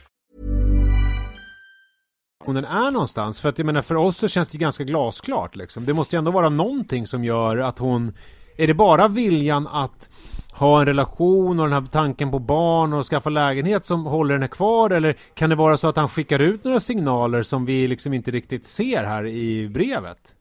Är 2.47 2.91
någonstans. 2.91 3.41
För 3.41 3.49
att 3.49 3.57
jag 3.57 3.65
menar, 3.65 3.81
för 3.81 3.95
oss 3.95 4.17
så 4.17 4.27
känns 4.27 4.47
det 4.47 4.55
ju 4.55 4.59
ganska 4.59 4.83
glasklart 4.83 5.55
liksom. 5.55 5.85
Det 5.85 5.93
måste 5.93 6.15
ju 6.15 6.17
ändå 6.17 6.31
vara 6.31 6.49
någonting 6.49 7.07
som 7.07 7.23
gör 7.23 7.57
att 7.57 7.79
hon... 7.79 8.13
Är 8.57 8.67
det 8.67 8.73
bara 8.73 9.07
viljan 9.07 9.67
att 9.67 10.09
ha 10.53 10.79
en 10.79 10.85
relation 10.85 11.59
och 11.59 11.65
den 11.69 11.73
här 11.73 11.89
tanken 11.91 12.31
på 12.31 12.39
barn 12.39 12.93
och 12.93 13.05
skaffa 13.05 13.29
lägenhet 13.29 13.85
som 13.85 14.05
håller 14.05 14.33
henne 14.33 14.47
kvar? 14.47 14.89
Eller 14.89 15.17
kan 15.33 15.49
det 15.49 15.55
vara 15.55 15.77
så 15.77 15.87
att 15.87 15.95
han 15.95 16.07
skickar 16.07 16.39
ut 16.39 16.63
några 16.63 16.79
signaler 16.79 17.41
som 17.43 17.65
vi 17.65 17.87
liksom 17.87 18.13
inte 18.13 18.31
riktigt 18.31 18.65
ser 18.65 19.03
här 19.03 19.27
i 19.27 19.69
brevet? 19.69 20.35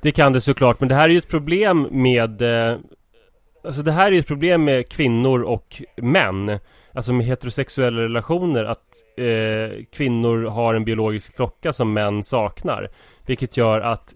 Det 0.00 0.12
kan 0.12 0.32
det 0.32 0.40
såklart, 0.40 0.80
men 0.80 0.88
det 0.88 0.94
här 0.94 1.04
är 1.04 1.12
ju 1.12 1.18
ett 1.18 1.28
problem 1.28 1.88
med 1.90 2.42
eh, 2.42 2.78
Alltså 3.64 3.82
det 3.82 3.92
här 3.92 4.06
är 4.06 4.10
ju 4.10 4.18
ett 4.18 4.26
problem 4.26 4.64
med 4.64 4.88
kvinnor 4.88 5.42
och 5.42 5.82
män 5.96 6.58
Alltså 6.94 7.12
med 7.12 7.26
heterosexuella 7.26 8.02
relationer 8.02 8.64
att 8.64 8.94
eh, 9.16 9.84
kvinnor 9.92 10.44
har 10.44 10.74
en 10.74 10.84
biologisk 10.84 11.36
klocka 11.36 11.72
som 11.72 11.92
män 11.92 12.22
saknar 12.22 12.88
Vilket 13.26 13.56
gör 13.56 13.80
att 13.80 14.14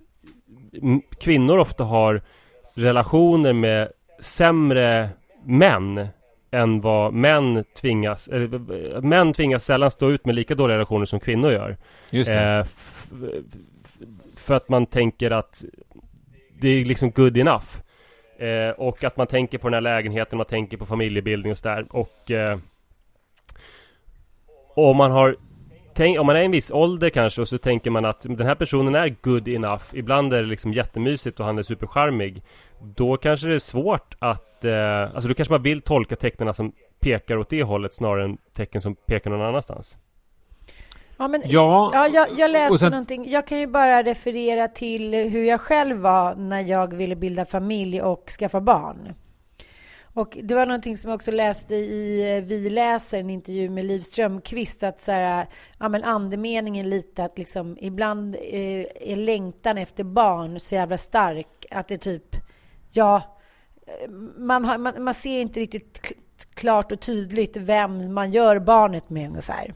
kvinnor 1.21 1.59
ofta 1.59 1.85
har 1.85 2.23
relationer 2.75 3.53
med 3.53 3.89
sämre 4.21 5.09
män 5.45 6.09
än 6.51 6.81
vad 6.81 7.13
män 7.13 7.65
tvingas, 7.81 8.29
eller, 8.29 9.01
män 9.01 9.33
tvingas 9.33 9.65
sällan 9.65 9.91
stå 9.91 10.11
ut 10.11 10.25
med 10.25 10.35
lika 10.35 10.55
dåliga 10.55 10.77
relationer 10.77 11.07
som 11.07 11.21
kvinnor 11.21 11.53
gör. 11.53 11.77
Just. 12.13 12.31
Eh, 12.31 12.65
för 14.37 14.55
att 14.55 14.69
man 14.69 14.87
tänker 14.87 15.31
att 15.31 15.65
det 16.61 16.69
är 16.69 16.85
liksom 16.85 17.11
good 17.11 17.37
enough. 17.39 17.67
Eh, 18.39 18.71
och 18.71 19.05
att 19.05 19.17
man 19.17 19.27
tänker 19.27 19.59
på 19.59 19.69
den 19.69 19.75
här 19.75 19.81
lägenheten, 19.81 20.37
man 20.37 20.47
tänker 20.47 20.77
på 20.77 20.87
familjebildning 20.87 21.53
och 21.53 21.59
sådär. 21.59 21.87
Och 21.91 22.31
eh, 22.31 22.59
om 24.75 24.97
man 24.97 25.11
har 25.11 25.37
tänk, 25.95 26.21
om 26.21 26.27
man 26.27 26.37
är 26.37 26.41
i 26.41 26.45
en 26.45 26.51
viss 26.51 26.71
ålder 26.71 27.11
kanske 27.11 27.41
och 27.41 27.49
så 27.49 27.59
tänker 27.59 27.91
man 27.91 28.05
att 28.05 28.21
den 28.21 28.47
här 28.47 28.55
personen 28.55 28.95
är 28.95 29.17
good 29.23 29.49
enough. 29.49 29.83
Ibland 29.93 30.33
är 30.33 30.43
det 30.43 30.49
liksom 30.49 30.73
jättemysigt 30.73 31.41
och 31.41 31.47
han 31.47 31.59
är 31.59 31.63
supercharmig. 31.63 32.43
Då 32.81 33.17
kanske 33.17 33.47
det 33.47 33.55
är 33.55 33.59
svårt 33.59 34.15
att, 34.19 34.65
eh, 34.65 35.03
alltså 35.03 35.29
då 35.29 35.35
kanske 35.35 35.55
man 35.55 35.63
vill 35.63 35.81
tolka 35.81 36.17
tecknen 36.17 36.55
som 36.55 36.73
pekar 37.01 37.37
åt 37.37 37.51
det 37.51 37.63
hållet 37.63 37.95
snarare 37.95 38.25
än 38.25 38.39
tecken 38.55 38.81
som 38.81 38.95
pekar 38.95 39.31
någon 39.31 39.43
annanstans. 39.43 39.99
Ja, 41.19 41.29
men, 41.29 41.43
ja, 41.45 41.91
ja 41.95 42.09
jag, 42.09 42.39
jag 42.39 42.51
läste 42.51 42.79
sen, 42.79 42.91
någonting. 42.91 43.31
Jag 43.31 43.47
kan 43.47 43.59
ju 43.59 43.67
bara 43.67 44.03
referera 44.03 44.69
till 44.69 45.15
hur 45.15 45.45
jag 45.45 45.61
själv 45.61 45.97
var 45.97 46.35
när 46.35 46.61
jag 46.61 46.95
ville 46.95 47.17
bilda 47.17 47.45
familj 47.45 48.03
och 48.03 48.31
skaffa 48.31 48.61
barn. 48.61 49.15
Och 50.15 50.39
det 50.43 50.55
var 50.55 50.67
någonting 50.67 50.97
som 50.97 51.11
jag 51.11 51.17
också 51.17 51.31
läste 51.31 51.75
i 51.75 52.37
eh, 52.37 52.45
Vi 52.45 52.71
läser, 52.71 53.21
en 53.21 53.31
intervju 53.31 53.71
med 53.71 53.85
Liv 53.85 54.01
Strömquist, 54.01 54.83
att 54.83 55.01
så 55.01 55.13
här, 55.13 55.47
ja, 55.79 55.89
men 55.89 56.05
andemeningen 56.05 56.91
lite 56.91 57.25
att 57.25 57.39
liksom, 57.39 57.77
ibland 57.81 58.35
eh, 58.35 58.87
är 58.95 59.17
längtan 59.17 59.79
efter 59.79 60.05
barn 60.05 60.61
så 60.61 60.75
jävla 60.75 60.99
stark 60.99 61.67
att 61.71 61.89
det 61.89 61.99
typ, 61.99 62.37
ja, 62.91 63.23
eh, 63.87 64.11
man, 64.37 64.65
har, 64.65 64.79
man, 64.79 65.03
man 65.05 65.15
ser 65.15 65.41
inte 65.41 65.61
riktigt 65.61 66.13
klart 66.55 66.93
och 66.93 67.01
tydligt 67.01 67.57
vem 67.57 68.15
man 68.15 68.31
gör 68.31 68.59
barnet 68.59 69.11
med 69.11 69.29
ungefär. 69.29 69.75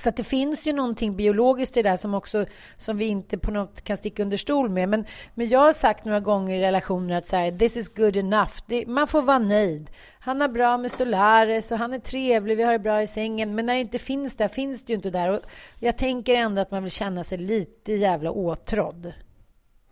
Så 0.00 0.08
att 0.08 0.16
det 0.16 0.24
finns 0.24 0.66
ju 0.66 0.72
någonting 0.72 1.16
biologiskt 1.16 1.76
i 1.76 1.82
det 1.82 1.90
där 1.90 1.96
som 1.96 2.14
också 2.14 2.46
som 2.76 2.96
vi 2.96 3.04
inte 3.04 3.38
på 3.38 3.50
något 3.50 3.84
kan 3.84 3.96
sticka 3.96 4.22
under 4.22 4.36
stol 4.36 4.70
med. 4.70 4.88
Men, 4.88 5.04
men 5.34 5.48
jag 5.48 5.60
har 5.60 5.72
sagt 5.72 6.04
några 6.04 6.20
gånger 6.20 6.58
i 6.58 6.60
relationer 6.60 7.16
att 7.16 7.28
så 7.28 7.36
här, 7.36 7.52
this 7.52 7.76
is 7.76 7.94
good 7.94 8.16
enough. 8.16 8.52
Det, 8.66 8.86
man 8.86 9.06
får 9.06 9.22
vara 9.22 9.38
nöjd. 9.38 9.90
Han 10.20 10.40
har 10.40 10.48
bra 10.48 10.78
med 10.78 10.90
Stolares 10.90 11.72
och 11.72 11.78
han 11.78 11.92
är 11.92 11.98
trevlig, 11.98 12.56
vi 12.56 12.62
har 12.62 12.72
det 12.72 12.78
bra 12.78 13.02
i 13.02 13.06
sängen. 13.06 13.54
Men 13.54 13.66
när 13.66 13.74
det 13.74 13.80
inte 13.80 13.98
finns 13.98 14.36
där, 14.36 14.48
finns 14.48 14.84
det 14.84 14.92
ju 14.92 14.96
inte 14.96 15.10
där. 15.10 15.30
Och 15.30 15.40
jag 15.78 15.96
tänker 15.96 16.34
ändå 16.34 16.62
att 16.62 16.70
man 16.70 16.82
vill 16.82 16.92
känna 16.92 17.24
sig 17.24 17.38
lite 17.38 17.92
jävla 17.92 18.30
åtrådd. 18.30 19.12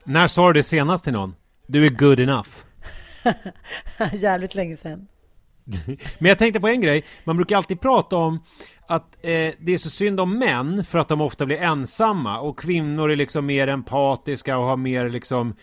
När 0.05 0.27
sa 0.27 0.47
du 0.47 0.53
det 0.53 0.63
senast 0.63 1.05
till 1.05 1.13
någon? 1.13 1.35
Du 1.67 1.87
är 1.87 1.91
good 1.91 2.21
enough. 2.21 2.49
Jävligt 4.13 4.55
länge 4.55 4.77
sedan. 4.77 5.09
Men 6.19 6.29
jag 6.29 6.39
tänkte 6.39 6.61
på 6.61 6.69
en 6.69 6.81
grej. 6.81 7.05
Man 7.25 7.37
brukar 7.37 7.57
alltid 7.57 7.81
prata 7.81 8.17
om 8.17 8.41
att 8.89 9.15
eh, 9.25 9.55
det 9.59 9.75
är 9.75 9.79
så 9.79 9.91
synd 9.91 10.21
om 10.21 10.39
män 10.39 10.85
för 10.85 10.99
att 10.99 11.09
de 11.09 11.21
ofta 11.21 11.47
blir 11.47 11.63
ensamma 11.63 12.41
och 12.41 12.59
kvinnor 12.59 13.11
är 13.11 13.17
liksom 13.17 13.47
mer 13.47 13.69
empatiska 13.69 14.59
och 14.59 14.65
har 14.65 14.77
mer 14.77 15.09
liksom 15.09 15.55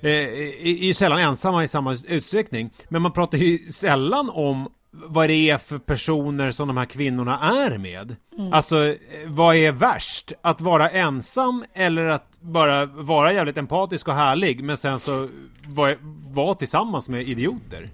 eh, 0.00 0.10
är 0.10 0.84
ju 0.84 0.94
sällan 0.94 1.18
ensamma 1.18 1.64
i 1.64 1.68
samma 1.68 1.96
utsträckning. 2.08 2.70
Men 2.88 3.02
man 3.02 3.12
pratar 3.12 3.38
ju 3.38 3.58
sällan 3.70 4.30
om 4.30 4.68
vad 4.92 5.28
det 5.28 5.50
är 5.50 5.58
för 5.58 5.78
personer 5.78 6.50
som 6.50 6.68
de 6.68 6.76
här 6.76 6.84
kvinnorna 6.84 7.38
är 7.38 7.78
med. 7.78 8.16
Mm. 8.38 8.52
Alltså, 8.52 8.88
eh, 8.88 8.96
vad 9.26 9.56
är 9.56 9.72
värst? 9.72 10.32
Att 10.42 10.60
vara 10.60 10.90
ensam 10.90 11.64
eller 11.74 12.04
att 12.04 12.40
bara 12.40 12.86
vara 12.86 13.32
jävligt 13.32 13.56
empatisk 13.56 14.08
och 14.08 14.14
härlig 14.14 14.64
men 14.64 14.76
sen 14.76 15.00
så 15.00 15.28
vara 15.66 15.96
var 16.28 16.54
tillsammans 16.54 17.08
med 17.08 17.28
idioter? 17.28 17.90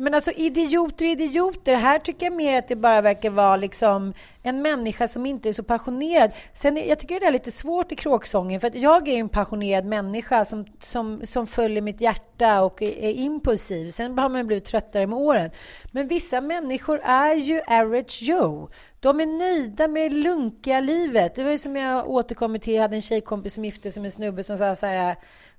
Men 0.00 0.14
alltså 0.14 0.30
idioter 0.30 1.04
och 1.04 1.10
idioter. 1.10 1.74
Här 1.74 1.98
tycker 1.98 2.26
jag 2.26 2.32
mer 2.32 2.58
att 2.58 2.68
det 2.68 2.76
bara 2.76 3.00
verkar 3.00 3.30
vara 3.30 3.56
liksom 3.56 4.14
en 4.42 4.62
människa 4.62 5.08
som 5.08 5.26
inte 5.26 5.48
är 5.48 5.52
så 5.52 5.62
passionerad. 5.62 6.30
Sen, 6.52 6.76
jag 6.76 6.98
tycker 6.98 7.20
det 7.20 7.26
är 7.26 7.30
lite 7.30 7.50
svårt 7.50 7.92
i 7.92 7.96
kråksången, 7.96 8.60
för 8.60 8.68
att 8.68 8.74
jag 8.74 9.08
är 9.08 9.16
en 9.16 9.28
passionerad 9.28 9.84
människa 9.84 10.44
som, 10.44 10.64
som, 10.80 11.26
som 11.26 11.46
följer 11.46 11.82
mitt 11.82 12.00
hjärta 12.00 12.62
och 12.62 12.82
är, 12.82 12.98
är 12.98 13.12
impulsiv. 13.12 13.90
Sen 13.90 14.18
har 14.18 14.28
man 14.28 14.46
blivit 14.46 14.64
tröttare 14.64 15.06
med 15.06 15.18
åren. 15.18 15.50
Men 15.92 16.08
vissa 16.08 16.40
människor 16.40 17.00
är 17.04 17.34
ju 17.34 17.60
average 17.66 18.22
Joe. 18.22 18.70
De 19.00 19.20
är 19.20 19.26
nöjda 19.26 19.88
med 19.88 20.10
det 20.10 20.16
lunkiga 20.16 20.80
livet. 20.80 21.34
Det 21.34 21.44
var 21.44 21.50
ju 21.50 21.58
som 21.58 21.76
jag 21.76 22.10
återkommer 22.10 22.58
till. 22.58 22.74
Jag 22.74 22.82
hade 22.82 22.96
en 22.96 23.02
tjejkompis 23.02 23.54
som 23.54 23.64
gifte 23.64 23.90
sig 23.90 24.02
med 24.02 24.08
en 24.08 24.12
snubbe 24.12 24.44
som 24.44 24.58
sa 24.58 24.76
så 24.76 24.86
här 24.86 25.16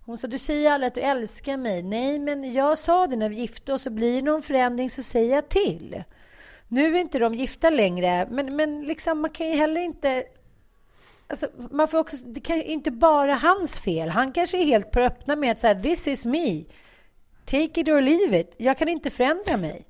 hon 0.09 0.17
sa, 0.17 0.27
du 0.27 0.37
säger 0.37 0.71
aldrig 0.71 0.87
att 0.87 0.95
du 0.95 1.01
älskar 1.01 1.57
mig. 1.57 1.83
Nej, 1.83 2.19
men 2.19 2.53
jag 2.53 2.77
sa 2.77 3.07
det 3.07 3.15
när 3.15 3.29
vi 3.29 3.35
gifte 3.35 3.73
oss. 3.73 3.85
Och 3.85 3.91
blir 3.91 4.15
det 4.15 4.21
någon 4.21 4.41
förändring 4.41 4.89
så 4.89 5.03
säger 5.03 5.35
jag 5.35 5.49
till. 5.49 6.03
Nu 6.67 6.95
är 6.95 6.99
inte 6.99 7.19
de 7.19 7.35
gifta 7.35 7.69
längre, 7.69 8.27
men, 8.31 8.55
men 8.55 8.81
liksom, 8.81 9.21
man 9.21 9.29
kan 9.29 9.47
ju 9.47 9.55
heller 9.55 9.81
inte... 9.81 10.23
Alltså, 11.27 11.47
man 11.71 11.87
får 11.87 11.97
också, 11.97 12.17
det 12.25 12.39
kan 12.39 12.57
ju 12.57 12.63
inte 12.63 12.91
bara 12.91 13.33
hans 13.33 13.79
fel. 13.79 14.09
Han 14.09 14.31
kanske 14.31 14.61
är 14.61 14.65
helt 14.65 14.91
på 14.91 14.99
öppna 14.99 15.35
med 15.35 15.51
att 15.51 15.59
säga 15.59 15.75
this 15.75 16.07
is 16.07 16.25
me. 16.25 16.63
Take 17.45 17.81
it 17.81 17.87
or 17.87 18.01
leave 18.01 18.39
it. 18.39 18.55
Jag 18.57 18.77
kan 18.77 18.89
inte 18.89 19.09
förändra 19.09 19.57
mig. 19.57 19.85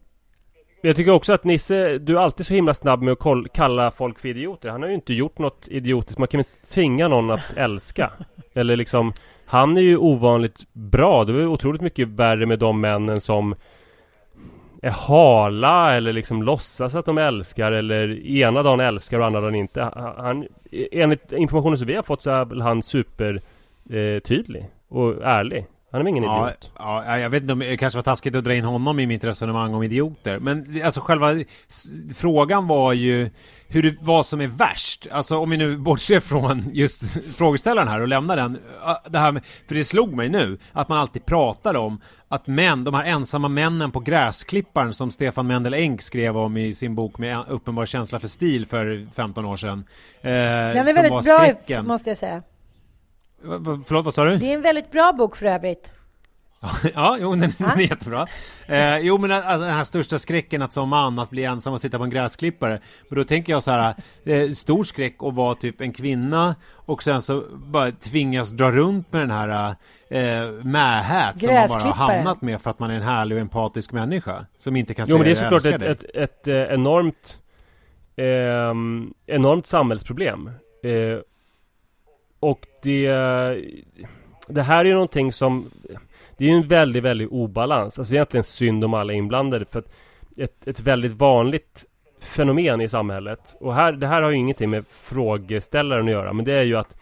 Jag 0.82 0.96
tycker 0.96 1.12
också 1.12 1.34
att 1.34 1.44
Nisse, 1.44 1.98
du 1.98 2.18
är 2.18 2.22
alltid 2.22 2.46
så 2.46 2.54
himla 2.54 2.74
snabb 2.74 3.02
med 3.02 3.12
att 3.12 3.54
kalla 3.54 3.92
folk 3.92 4.20
för 4.20 4.30
idioter. 4.30 4.70
Han 4.70 4.82
har 4.82 4.90
ju 4.90 4.96
inte 4.96 5.14
gjort 5.14 5.38
något 5.38 5.68
idiotiskt. 5.68 6.20
Man 6.20 6.28
kan 6.28 6.40
inte 6.40 6.68
tvinga 6.74 7.08
någon 7.08 7.32
att 7.32 7.58
älska. 7.58 8.12
Eller 8.54 8.76
liksom, 8.76 9.14
han 9.50 9.78
är 9.78 9.82
ju 9.82 9.98
ovanligt 9.98 10.74
bra. 10.74 11.26
Det 11.26 11.34
är 11.34 11.48
otroligt 11.48 11.82
mycket 11.82 12.08
värre 12.08 12.46
med 12.46 12.60
de 12.60 12.82
männen 12.82 13.22
som 13.22 13.56
är 14.82 14.90
hala 14.90 15.96
eller 15.96 16.14
liksom 16.14 16.44
låtsas 16.44 16.96
att 16.96 17.06
de 17.06 17.18
älskar 17.18 17.72
eller 17.72 18.28
ena 18.28 18.64
dagen 18.64 18.80
älskar 18.80 19.20
och 19.20 19.26
andra 19.26 19.42
dagen 19.42 19.56
inte. 19.56 19.82
Han, 20.18 20.48
e, 20.72 20.88
enligt 20.92 21.32
informationen 21.32 21.78
som 21.78 21.88
vi 21.88 21.96
har 21.96 22.04
fått 22.04 22.22
så 22.22 22.30
är 22.30 22.62
han 22.62 22.84
super 22.84 23.42
eh, 23.90 24.20
tydlig 24.20 24.66
och 24.88 25.24
ärlig. 25.24 25.66
Han 25.92 26.02
är 26.02 26.10
ingen 26.10 26.24
ja, 26.24 26.48
idiot. 26.48 26.72
Ja, 26.78 27.20
jag 27.20 27.30
vet 27.30 27.42
inte 27.42 27.54
om 27.54 27.60
det 27.60 27.78
kanske 27.78 27.98
var 27.98 28.04
taskigt 28.04 28.36
att 28.36 28.44
dra 28.44 28.54
in 28.54 28.66
honom 28.66 29.00
i 29.00 29.06
mitt 29.06 29.24
resonemang 29.24 29.74
om 29.74 29.84
idioter. 29.84 30.40
Men 30.40 30.82
alltså 30.84 31.02
själva 31.02 31.28
frågan 32.16 32.68
var 32.68 32.94
ju 32.94 33.30
hur 33.68 33.84
det, 33.84 33.96
vad 34.02 34.26
som 34.26 34.42
är 34.42 34.48
värst. 34.48 35.08
Alltså 35.12 35.38
om 35.38 35.50
vi 35.50 35.58
nu 35.58 35.78
bortser 35.78 36.20
från 36.20 36.70
just 36.74 37.02
frågeställaren 37.38 37.88
här 37.88 38.02
och 38.02 38.08
lämnar 38.08 38.38
den. 38.38 38.60
Det 39.10 39.20
här 39.20 39.32
med, 39.32 39.46
för 39.68 39.76
det 39.76 39.86
slog 39.86 40.14
mig 40.14 40.30
nu 40.30 40.58
att 40.72 40.90
man 40.90 40.98
alltid 40.98 41.26
pratar 41.26 41.76
om 41.76 42.02
att 42.28 42.48
män, 42.48 42.84
de 42.84 42.94
här 42.94 43.06
ensamma 43.06 43.48
männen 43.48 43.92
på 43.92 44.00
gräsklipparen 44.00 44.94
som 44.94 45.12
Stefan 45.12 45.48
Mendel 45.48 45.74
Enck 45.74 46.02
skrev 46.02 46.38
om 46.38 46.58
i 46.58 46.74
sin 46.74 46.96
bok 46.96 47.18
med 47.18 47.44
uppenbar 47.48 47.86
känsla 47.86 48.20
för 48.20 48.28
stil 48.28 48.66
för 48.66 49.08
15 49.14 49.46
år 49.46 49.58
sedan. 49.58 49.86
Eh, 50.22 50.32
den 50.32 50.88
är 50.88 50.94
väldigt 50.94 51.12
bra 51.12 51.24
skräcken. 51.24 51.88
måste 51.88 52.10
jag 52.10 52.18
säga. 52.18 52.44
Förlåt, 53.86 54.06
vad 54.06 54.14
sa 54.14 54.26
du? 54.26 54.38
Det 54.38 54.52
är 54.52 54.56
en 54.56 54.62
väldigt 54.62 54.92
bra 54.92 55.14
bok 55.14 55.36
för 55.36 55.46
övrigt. 55.46 55.92
ja, 56.96 57.18
jo, 57.20 57.32
den, 57.32 57.54
den 57.58 57.70
är 57.70 57.80
jättebra. 57.90 58.28
Eh, 58.68 58.98
jo, 58.98 59.18
men 59.18 59.30
den 59.30 59.64
här 59.64 59.84
största 59.84 60.20
skräcken 60.20 60.62
att 60.62 60.74
som 60.74 60.90
man 60.90 61.20
att 61.20 61.30
bli 61.30 61.44
ensam 61.44 61.74
och 61.74 61.82
sitta 61.82 61.98
på 61.98 62.04
en 62.04 62.10
gräsklippare. 62.10 62.80
Men 63.10 63.18
då 63.18 63.24
tänker 63.24 63.54
jag 63.54 63.64
så 63.64 63.72
här, 63.72 63.96
eh, 64.24 64.50
stor 64.52 64.84
skräck 64.84 65.16
att 65.20 65.34
vara 65.34 65.56
typ 65.56 65.82
en 65.82 65.94
kvinna 65.94 66.56
och 66.74 67.04
sen 67.04 67.22
så 67.22 67.44
bara 67.52 67.92
tvingas 67.92 68.50
dra 68.50 68.72
runt 68.72 69.14
med 69.14 69.22
den 69.22 69.32
här 69.32 69.76
eh, 70.10 70.52
mähät 70.64 71.40
som 71.40 71.54
man 71.54 71.68
bara 71.68 71.80
har 71.80 72.08
hamnat 72.08 72.42
med 72.42 72.62
för 72.62 72.70
att 72.70 72.80
man 72.80 72.92
är 72.92 72.96
en 72.96 73.02
härlig 73.02 73.36
och 73.36 73.42
empatisk 73.42 73.92
människa. 73.92 74.46
Som 74.58 74.76
inte 74.76 74.94
kan 74.94 75.04
jo, 75.04 75.08
säga 75.08 75.18
men 75.18 75.26
det 75.26 75.32
är 75.32 75.36
såklart 75.36 75.66
ett, 75.66 75.82
ett, 75.82 76.04
ett, 76.04 76.16
ett, 76.16 76.48
eh, 76.48 76.74
enormt 76.74 77.40
eh, 78.16 79.36
enormt 79.36 79.68
samhällsproblem. 79.68 80.48
Eh, 80.84 81.20
och 82.40 82.68
det 82.82 83.08
Det 84.48 84.62
här 84.62 84.80
är 84.80 84.86
ju 84.86 84.94
någonting 84.94 85.34
som 85.34 85.72
Det 86.38 86.46
är 86.46 86.50
ju 86.50 86.56
en 86.56 86.68
väldigt, 86.68 87.04
väldigt 87.04 87.30
obalans. 87.30 88.00
Alltså 88.00 88.14
egentligen 88.14 88.44
synd 88.44 88.84
om 88.84 88.94
alla 88.94 89.14
inblandade 89.14 89.66
för 89.66 89.80
att 89.80 89.92
ett, 90.38 90.68
ett 90.68 90.80
väldigt 90.80 91.12
vanligt 91.12 91.86
fenomen 92.20 92.82
i 92.82 92.90
samhället 92.90 93.56
Och 93.60 93.76
här, 93.76 93.92
det 93.92 94.08
här 94.08 94.22
har 94.22 94.30
ju 94.30 94.38
ingenting 94.38 94.70
med 94.70 94.86
frågeställaren 94.90 96.06
att 96.06 96.12
göra 96.12 96.34
Men 96.34 96.46
det 96.46 96.54
är 96.54 96.64
ju 96.64 96.76
att 96.76 96.96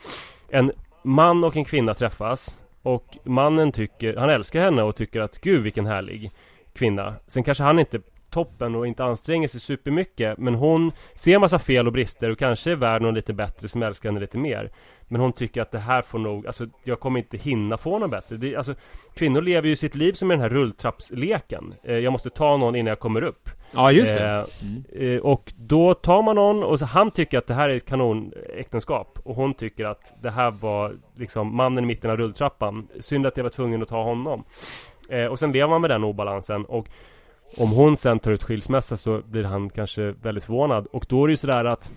En 0.49 0.71
man 1.03 1.43
och 1.43 1.57
en 1.57 1.65
kvinna 1.65 1.93
träffas 1.93 2.57
Och 2.83 3.17
mannen 3.23 3.71
tycker, 3.71 4.15
han 4.15 4.29
älskar 4.29 4.61
henne 4.61 4.83
och 4.83 4.95
tycker 4.95 5.21
att 5.21 5.41
Gud 5.41 5.63
vilken 5.63 5.85
härlig 5.85 6.31
kvinna. 6.73 7.15
Sen 7.27 7.43
kanske 7.43 7.63
han 7.63 7.79
inte 7.79 7.99
toppen 8.37 8.75
och 8.75 8.87
inte 8.87 9.03
anstränger 9.03 9.47
sig 9.47 9.61
supermycket 9.61 10.37
Men 10.37 10.55
hon 10.55 10.91
ser 11.13 11.39
massa 11.39 11.59
fel 11.59 11.87
och 11.87 11.93
brister 11.93 12.29
och 12.29 12.39
kanske 12.39 12.71
är 12.71 12.75
värd 12.75 13.01
någon 13.01 13.13
lite 13.13 13.33
bättre 13.33 13.67
som 13.67 13.83
älskar 13.83 14.09
henne 14.09 14.19
lite 14.19 14.37
mer. 14.37 14.71
Men 15.07 15.21
hon 15.21 15.33
tycker 15.33 15.61
att 15.61 15.71
det 15.71 15.79
här 15.79 16.01
får 16.01 16.19
nog, 16.19 16.47
alltså 16.47 16.65
jag 16.83 16.99
kommer 16.99 17.19
inte 17.19 17.37
hinna 17.37 17.77
få 17.77 17.99
någon 17.99 18.09
bättre. 18.09 18.37
Det, 18.37 18.55
alltså, 18.55 18.75
Kvinnor 19.15 19.41
lever 19.41 19.67
ju 19.69 19.75
sitt 19.75 19.95
liv 19.95 20.13
som 20.13 20.31
i 20.31 20.33
den 20.33 20.41
här 20.41 20.49
rulltrappsleken. 20.49 21.73
Eh, 21.83 21.95
Jag 21.97 22.11
måste 22.11 22.29
ta 22.29 22.57
någon 22.57 22.75
innan 22.75 22.89
jag 22.89 22.99
kommer 22.99 23.21
upp. 23.21 23.49
Ja 23.73 23.91
just 23.91 24.13
det. 24.15 24.29
Eh, 24.29 24.45
mm. 24.95 25.15
eh, 25.15 25.21
Och 25.21 25.53
då 25.57 25.93
tar 25.93 26.21
man 26.21 26.35
någon 26.35 26.63
och 26.63 26.79
så, 26.79 26.85
han 26.85 27.11
tycker 27.11 27.37
att 27.37 27.47
det 27.47 27.53
här 27.53 27.69
är 27.69 27.75
ett 27.77 27.85
kanonäktenskap 27.85 29.19
Och 29.23 29.35
hon 29.35 29.53
tycker 29.53 29.85
att 29.85 30.13
det 30.21 30.29
här 30.31 30.51
var 30.51 30.95
liksom 31.15 31.55
mannen 31.55 31.83
i 31.83 31.87
mitten 31.87 32.11
av 32.11 32.17
rulltrappan. 32.17 32.87
Synd 32.99 33.25
att 33.25 33.37
jag 33.37 33.43
var 33.43 33.49
tvungen 33.49 33.81
att 33.81 33.89
ta 33.89 34.03
honom. 34.03 34.43
Eh, 35.09 35.25
Och 35.25 35.39
sen 35.39 35.51
lever 35.51 35.67
man 35.67 35.81
med 35.81 35.89
den 35.89 36.03
obalansen 36.03 36.65
och 36.65 36.87
om 37.57 37.71
hon 37.71 37.97
sen 37.97 38.19
tar 38.19 38.31
ut 38.31 38.43
skilsmässa 38.43 38.97
så 38.97 39.21
blir 39.21 39.43
han 39.43 39.69
kanske 39.69 40.11
väldigt 40.11 40.43
förvånad. 40.43 40.87
Och 40.91 41.05
då 41.09 41.23
är 41.23 41.27
det 41.27 41.31
ju 41.31 41.37
sådär 41.37 41.65
att 41.65 41.91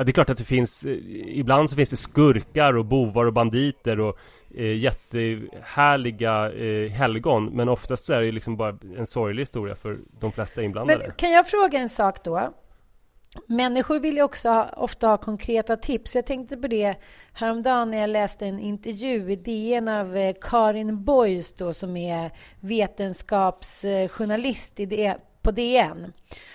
Ja, 0.00 0.04
det 0.04 0.10
är 0.10 0.12
klart 0.12 0.30
att 0.30 0.38
det 0.38 0.44
finns 0.44 0.84
eh, 0.84 0.98
Ibland 1.38 1.70
så 1.70 1.76
finns 1.76 1.90
det 1.90 1.96
skurkar 1.96 2.76
och 2.76 2.84
bovar 2.84 3.24
och 3.24 3.32
banditer 3.32 4.00
och 4.00 4.18
eh, 4.54 4.76
jättehärliga 4.76 6.52
eh, 6.52 6.90
helgon. 6.90 7.44
Men 7.44 7.68
oftast 7.68 8.04
så 8.04 8.12
är 8.12 8.20
det 8.20 8.32
liksom 8.32 8.56
bara 8.56 8.78
en 8.96 9.06
sorglig 9.06 9.42
historia 9.42 9.76
för 9.76 9.98
de 10.20 10.32
flesta 10.32 10.62
inblandade. 10.62 10.98
Men 10.98 11.10
kan 11.16 11.30
jag 11.30 11.48
fråga 11.48 11.78
en 11.78 11.88
sak 11.88 12.24
då? 12.24 12.52
Människor 13.46 14.00
vill 14.00 14.16
ju 14.16 14.22
också 14.22 14.48
ha, 14.48 14.68
ofta 14.68 15.06
ha 15.06 15.16
konkreta 15.16 15.76
tips. 15.76 16.14
Jag 16.14 16.26
tänkte 16.26 16.56
på 16.56 16.66
det 16.66 16.94
häromdagen 17.32 17.90
när 17.90 17.98
jag 17.98 18.10
läste 18.10 18.46
en 18.46 18.58
intervju 18.58 19.32
i 19.32 19.36
DN 19.36 19.88
av 19.88 20.16
eh, 20.16 20.34
Karin 20.40 21.04
Boys 21.04 21.52
då, 21.52 21.74
som 21.74 21.96
är 21.96 22.30
vetenskapsjournalist 22.60 24.80
i 24.80 25.14
på 25.42 25.50
DN. 25.50 26.12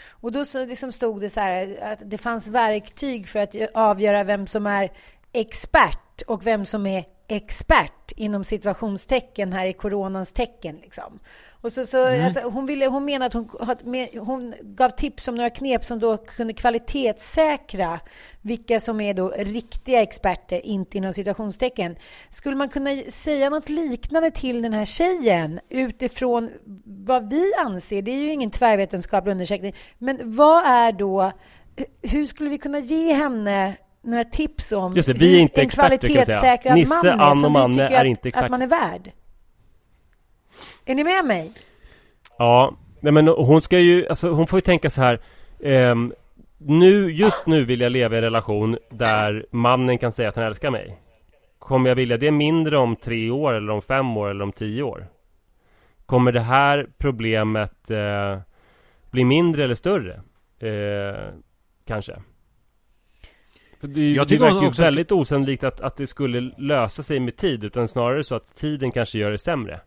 Och 0.10 0.32
då 0.32 0.46
så 0.46 0.66
liksom 0.66 0.92
stod 0.92 1.22
det 1.22 1.30
så 1.30 1.40
här 1.40 1.78
att 1.82 2.00
det 2.06 2.18
fanns 2.18 2.48
verktyg 2.48 3.28
för 3.28 3.40
att 3.40 3.56
avgöra 3.74 4.24
vem 4.24 4.48
som 4.48 4.68
är 4.68 4.92
expert 5.32 6.22
och 6.28 6.48
vem 6.48 6.66
som 6.66 6.88
är 6.88 7.06
expert 7.28 8.12
inom 8.16 8.44
situationstecken 8.44 9.54
här 9.54 9.66
i 9.66 9.74
coronans 9.74 10.34
tecken. 10.34 10.76
Liksom. 10.76 11.20
Och 11.66 11.74
så, 11.74 11.86
så, 11.86 12.08
mm. 12.08 12.26
alltså, 12.26 12.40
hon, 12.40 12.66
ville, 12.66 12.88
hon 12.88 13.06
menade 13.06 13.26
att 13.26 13.34
hon, 13.34 14.08
hon 14.20 14.54
gav 14.62 14.90
tips 14.90 15.28
om 15.28 15.36
några 15.36 15.50
knep 15.50 15.86
som 15.86 16.00
då 16.00 16.18
kunde 16.18 16.54
kvalitetssäkra 16.54 18.00
vilka 18.42 18.80
som 18.80 19.02
är 19.02 19.14
då 19.14 19.30
riktiga 19.30 20.02
experter, 20.02 20.66
inte 20.66 20.98
inom 20.98 21.14
situationstecken. 21.14 21.96
Skulle 22.30 22.56
man 22.56 22.70
kunna 22.70 22.90
säga 23.10 23.50
något 23.50 23.70
liknande 23.70 24.32
till 24.32 24.62
den 24.62 24.74
här 24.74 24.86
tjejen 24.86 25.60
utifrån 25.70 26.50
vad 26.86 27.30
vi 27.30 27.54
anser? 27.58 28.02
Det 28.02 28.12
är 28.12 28.22
ju 28.22 28.32
ingen 28.32 28.52
tvärvetenskaplig 28.52 29.32
undersökning. 29.32 29.76
Men 29.98 30.36
vad 30.36 30.66
är 30.66 30.92
då... 30.92 31.32
Hur 32.02 32.26
skulle 32.26 32.50
vi 32.50 32.58
kunna 32.58 32.80
ge 32.80 33.14
henne 33.14 33.78
några 34.02 34.24
tips 34.24 34.72
om 34.72 34.96
Just 34.96 35.08
det, 35.08 35.14
vi 35.14 35.36
är 35.36 35.40
inte 35.40 35.62
en 35.62 35.70
kvalitetssäkrad 35.70 36.76
Nisse, 36.76 37.16
man 37.16 37.44
är, 37.44 37.46
och 37.46 37.52
Manne 37.52 37.88
är 37.88 38.06
inte 38.06 38.28
experter. 38.28 38.46
att 38.46 38.52
man 38.52 38.62
är 38.62 38.68
värd? 38.68 39.12
Är 40.86 40.96
ni 40.96 41.04
med 41.04 41.26
mig? 41.26 41.52
Ja, 42.38 42.76
nej 43.00 43.14
men 43.14 43.28
hon 43.28 43.62
ska 43.62 43.80
ju, 43.80 44.08
alltså 44.08 44.30
hon 44.30 44.48
får 44.48 44.58
ju 44.58 44.62
tänka 44.62 44.90
så 44.90 45.02
här 45.02 45.20
eh, 45.60 45.96
Nu, 46.58 47.12
just 47.12 47.46
nu 47.46 47.64
vill 47.64 47.82
jag 47.82 47.92
leva 47.92 48.16
i 48.16 48.18
en 48.18 48.24
relation 48.24 48.78
där 48.90 49.46
mannen 49.52 49.98
kan 49.98 50.12
säga 50.12 50.30
att 50.30 50.36
han 50.36 50.46
älskar 50.46 50.72
mig 50.72 50.98
Kommer 51.60 51.90
jag 51.90 51.96
vilja 51.96 52.18
det 52.18 52.32
mindre 52.32 52.78
om 52.78 52.96
tre 52.96 53.32
år 53.32 53.54
eller 53.54 53.74
om 53.74 53.82
fem 53.82 54.18
år 54.18 54.30
eller 54.30 54.44
om 54.44 54.52
tio 54.52 54.84
år? 54.84 55.08
Kommer 56.06 56.32
det 56.32 56.40
här 56.40 56.88
problemet 56.98 57.92
eh, 57.92 58.40
bli 59.12 59.26
mindre 59.26 59.64
eller 59.64 59.76
större? 59.76 60.22
Eh, 60.60 61.34
kanske 61.86 62.16
för 63.80 63.88
det, 63.88 64.12
jag 64.12 64.28
det 64.28 64.38
verkar 64.38 64.62
ju 64.62 64.70
väldigt 64.70 65.12
osannolikt 65.12 65.64
att, 65.64 65.82
att 65.82 65.98
det 65.98 66.08
skulle 66.08 66.42
lösa 66.58 67.04
sig 67.04 67.20
med 67.20 67.38
tid 67.38 67.64
Utan 67.64 67.88
snarare 67.88 68.24
så 68.24 68.36
att 68.36 68.56
tiden 68.56 68.92
kanske 68.92 69.18
gör 69.18 69.32
det 69.32 69.38
sämre 69.38 69.80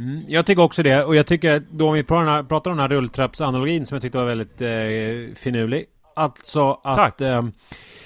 Mm, 0.00 0.24
jag 0.28 0.46
tycker 0.46 0.62
också 0.62 0.82
det, 0.82 1.04
och 1.04 1.16
jag 1.16 1.26
tycker 1.26 1.62
då 1.70 1.88
om 1.88 1.94
vi 1.94 2.04
pratar 2.04 2.70
om 2.70 2.76
den 2.76 2.78
här 2.78 2.88
rulltrappsanalogin 2.88 3.86
som 3.86 3.94
jag 3.94 4.02
tyckte 4.02 4.18
var 4.18 4.26
väldigt 4.26 4.60
eh, 4.60 5.34
finurlig. 5.42 5.86
Alltså 6.16 6.80
att... 6.84 7.20
Eh, 7.20 7.44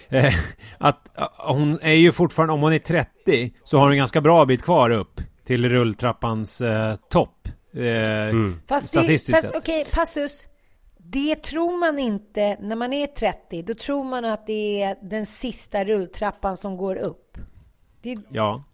eh, 0.09 0.35
att 0.79 1.19
eh, 1.19 1.29
hon 1.39 1.81
är 1.83 1.93
ju 1.93 2.13
fortfarande, 2.13 2.55
om 2.55 2.61
hon 2.61 2.73
är 2.73 2.79
30, 2.79 3.53
så 3.63 3.77
har 3.77 3.85
hon 3.85 3.93
en 3.93 3.99
ganska 3.99 4.21
bra 4.21 4.45
bit 4.45 4.63
kvar 4.63 4.91
upp 4.91 5.21
till 5.45 5.69
rulltrappans 5.69 6.61
eh, 6.61 6.97
topp. 7.11 7.49
Eh, 7.75 8.29
mm. 8.29 8.61
Fast 8.67 8.89
statistiskt 8.89 9.41
fast, 9.41 9.55
Okej, 9.55 9.81
okay, 9.81 9.93
passus. 9.93 10.45
Det 10.99 11.43
tror 11.43 11.79
man 11.81 11.99
inte 11.99 12.57
när 12.61 12.77
man 12.77 12.93
är 12.93 13.07
30. 13.07 13.63
Då 13.63 13.75
tror 13.75 14.05
man 14.05 14.25
att 14.25 14.47
det 14.47 14.83
är 14.83 14.97
den 15.03 15.27
sista 15.27 15.85
rulltrappan 15.85 16.57
som 16.57 16.77
går 16.77 16.97
upp. 16.97 17.39
Det... 18.03 18.17
Ja. 18.31 18.65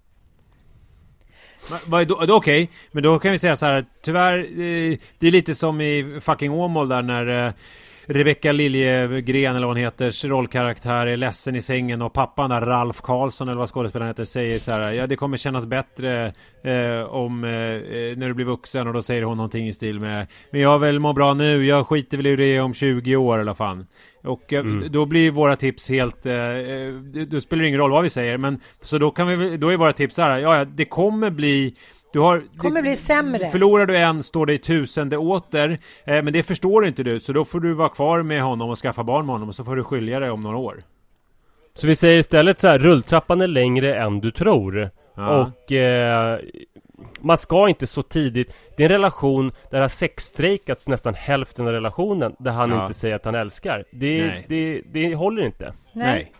Okej, 1.88 2.32
okay. 2.32 2.68
men 2.92 3.02
då 3.02 3.18
kan 3.18 3.32
vi 3.32 3.38
säga 3.38 3.56
så 3.56 3.66
här, 3.66 3.84
tyvärr, 4.02 4.38
eh, 4.38 4.98
det 5.18 5.26
är 5.26 5.30
lite 5.30 5.54
som 5.54 5.80
i 5.80 6.20
fucking 6.20 6.50
Åmål 6.50 6.88
där 6.88 7.02
när 7.02 7.46
eh, 7.46 7.52
Rebecka 8.12 8.52
Liljegren 8.52 9.56
eller 9.56 9.66
vad 9.66 9.76
hon 9.76 9.84
heter, 9.84 10.28
rollkaraktär 10.28 11.06
är 11.06 11.16
ledsen 11.16 11.56
i 11.56 11.62
sängen 11.62 12.02
och 12.02 12.12
pappan 12.12 12.50
där, 12.50 12.60
Ralf 12.60 13.00
Karlsson 13.00 13.48
eller 13.48 13.58
vad 13.58 13.68
skådespelaren 13.68 14.10
heter, 14.10 14.24
säger 14.24 14.58
så 14.58 14.72
här, 14.72 14.92
ja 14.92 15.06
det 15.06 15.16
kommer 15.16 15.36
kännas 15.36 15.66
bättre 15.66 16.32
eh, 16.64 17.02
om 17.02 17.44
eh, 17.44 17.50
när 17.50 18.28
du 18.28 18.34
blir 18.34 18.46
vuxen 18.46 18.86
och 18.86 18.92
då 18.92 19.02
säger 19.02 19.22
hon 19.22 19.36
någonting 19.36 19.68
i 19.68 19.72
stil 19.72 20.00
med, 20.00 20.26
men 20.50 20.60
jag 20.60 20.78
vill 20.78 21.00
må 21.00 21.12
bra 21.12 21.34
nu, 21.34 21.66
jag 21.66 21.86
skiter 21.86 22.16
väl 22.16 22.26
i 22.26 22.36
det 22.36 22.60
om 22.60 22.74
20 22.74 23.16
år 23.16 23.38
eller 23.38 23.54
fan. 23.54 23.86
Och 24.24 24.52
eh, 24.52 24.60
mm. 24.60 24.92
då 24.92 25.06
blir 25.06 25.30
våra 25.30 25.56
tips 25.56 25.88
helt, 25.88 26.26
eh, 26.26 26.32
då 27.28 27.40
spelar 27.40 27.62
det 27.62 27.68
ingen 27.68 27.80
roll 27.80 27.90
vad 27.90 28.02
vi 28.02 28.10
säger, 28.10 28.36
men 28.36 28.60
så 28.80 28.98
då 28.98 29.10
kan 29.10 29.38
vi, 29.38 29.56
då 29.56 29.68
är 29.68 29.76
våra 29.76 29.92
tips 29.92 30.14
så 30.14 30.22
här, 30.22 30.38
ja 30.38 30.64
det 30.64 30.84
kommer 30.84 31.30
bli 31.30 31.74
Du 32.12 32.18
har, 32.18 32.42
Kommer 32.56 32.82
bli 32.82 32.96
sämre. 32.96 33.48
Förlorar 33.48 33.86
du 33.86 33.96
en 33.98 34.22
står 34.22 34.46
det 34.46 34.52
i 34.54 34.58
tusende 34.58 35.16
åter. 35.16 35.78
Eh, 36.04 36.22
men 36.22 36.32
det 36.32 36.42
förstår 36.42 36.86
inte 36.86 37.02
du, 37.02 37.20
så 37.20 37.32
då 37.32 37.44
får 37.44 37.60
du 37.60 37.72
vara 37.74 37.88
kvar 37.88 38.22
med 38.22 38.42
honom 38.42 38.70
och 38.70 38.78
skaffa 38.78 39.04
barn 39.04 39.26
med 39.26 39.32
honom 39.34 39.48
och 39.48 39.54
så 39.54 39.64
får 39.64 39.76
du 39.76 39.84
skilja 39.84 40.20
dig 40.20 40.30
om 40.30 40.42
några 40.42 40.56
år. 40.56 40.80
Så 41.74 41.86
vi 41.86 41.96
säger 41.96 42.18
istället 42.18 42.58
så 42.58 42.68
här, 42.68 42.78
rulltrappan 42.78 43.40
är 43.40 43.46
längre 43.46 43.94
än 43.94 44.20
du 44.20 44.30
tror. 44.30 44.90
Ja. 45.14 45.28
Och 45.40 45.72
eh, 45.72 46.38
man 47.20 47.36
ska 47.38 47.68
inte 47.68 47.86
så 47.86 48.02
tidigt 48.02 48.54
Det 48.76 48.82
är 48.82 48.84
en 48.84 48.92
relation 48.92 49.48
där 49.70 49.78
det 49.78 49.84
har 49.84 49.88
sexstrejkats 49.88 50.88
nästan 50.88 51.14
hälften 51.14 51.66
av 51.66 51.72
relationen 51.72 52.34
Där 52.38 52.50
han 52.50 52.70
Ja. 52.70 52.82
inte 52.82 52.94
säger 52.94 53.14
att 53.16 53.24
han 53.24 53.34
älskar 53.34 53.84
Det, 53.90 54.26
Nej. 54.26 54.44
det, 54.48 54.82
det 54.92 55.14
håller 55.14 55.42
inte 55.42 55.72
Nej. 55.92 56.32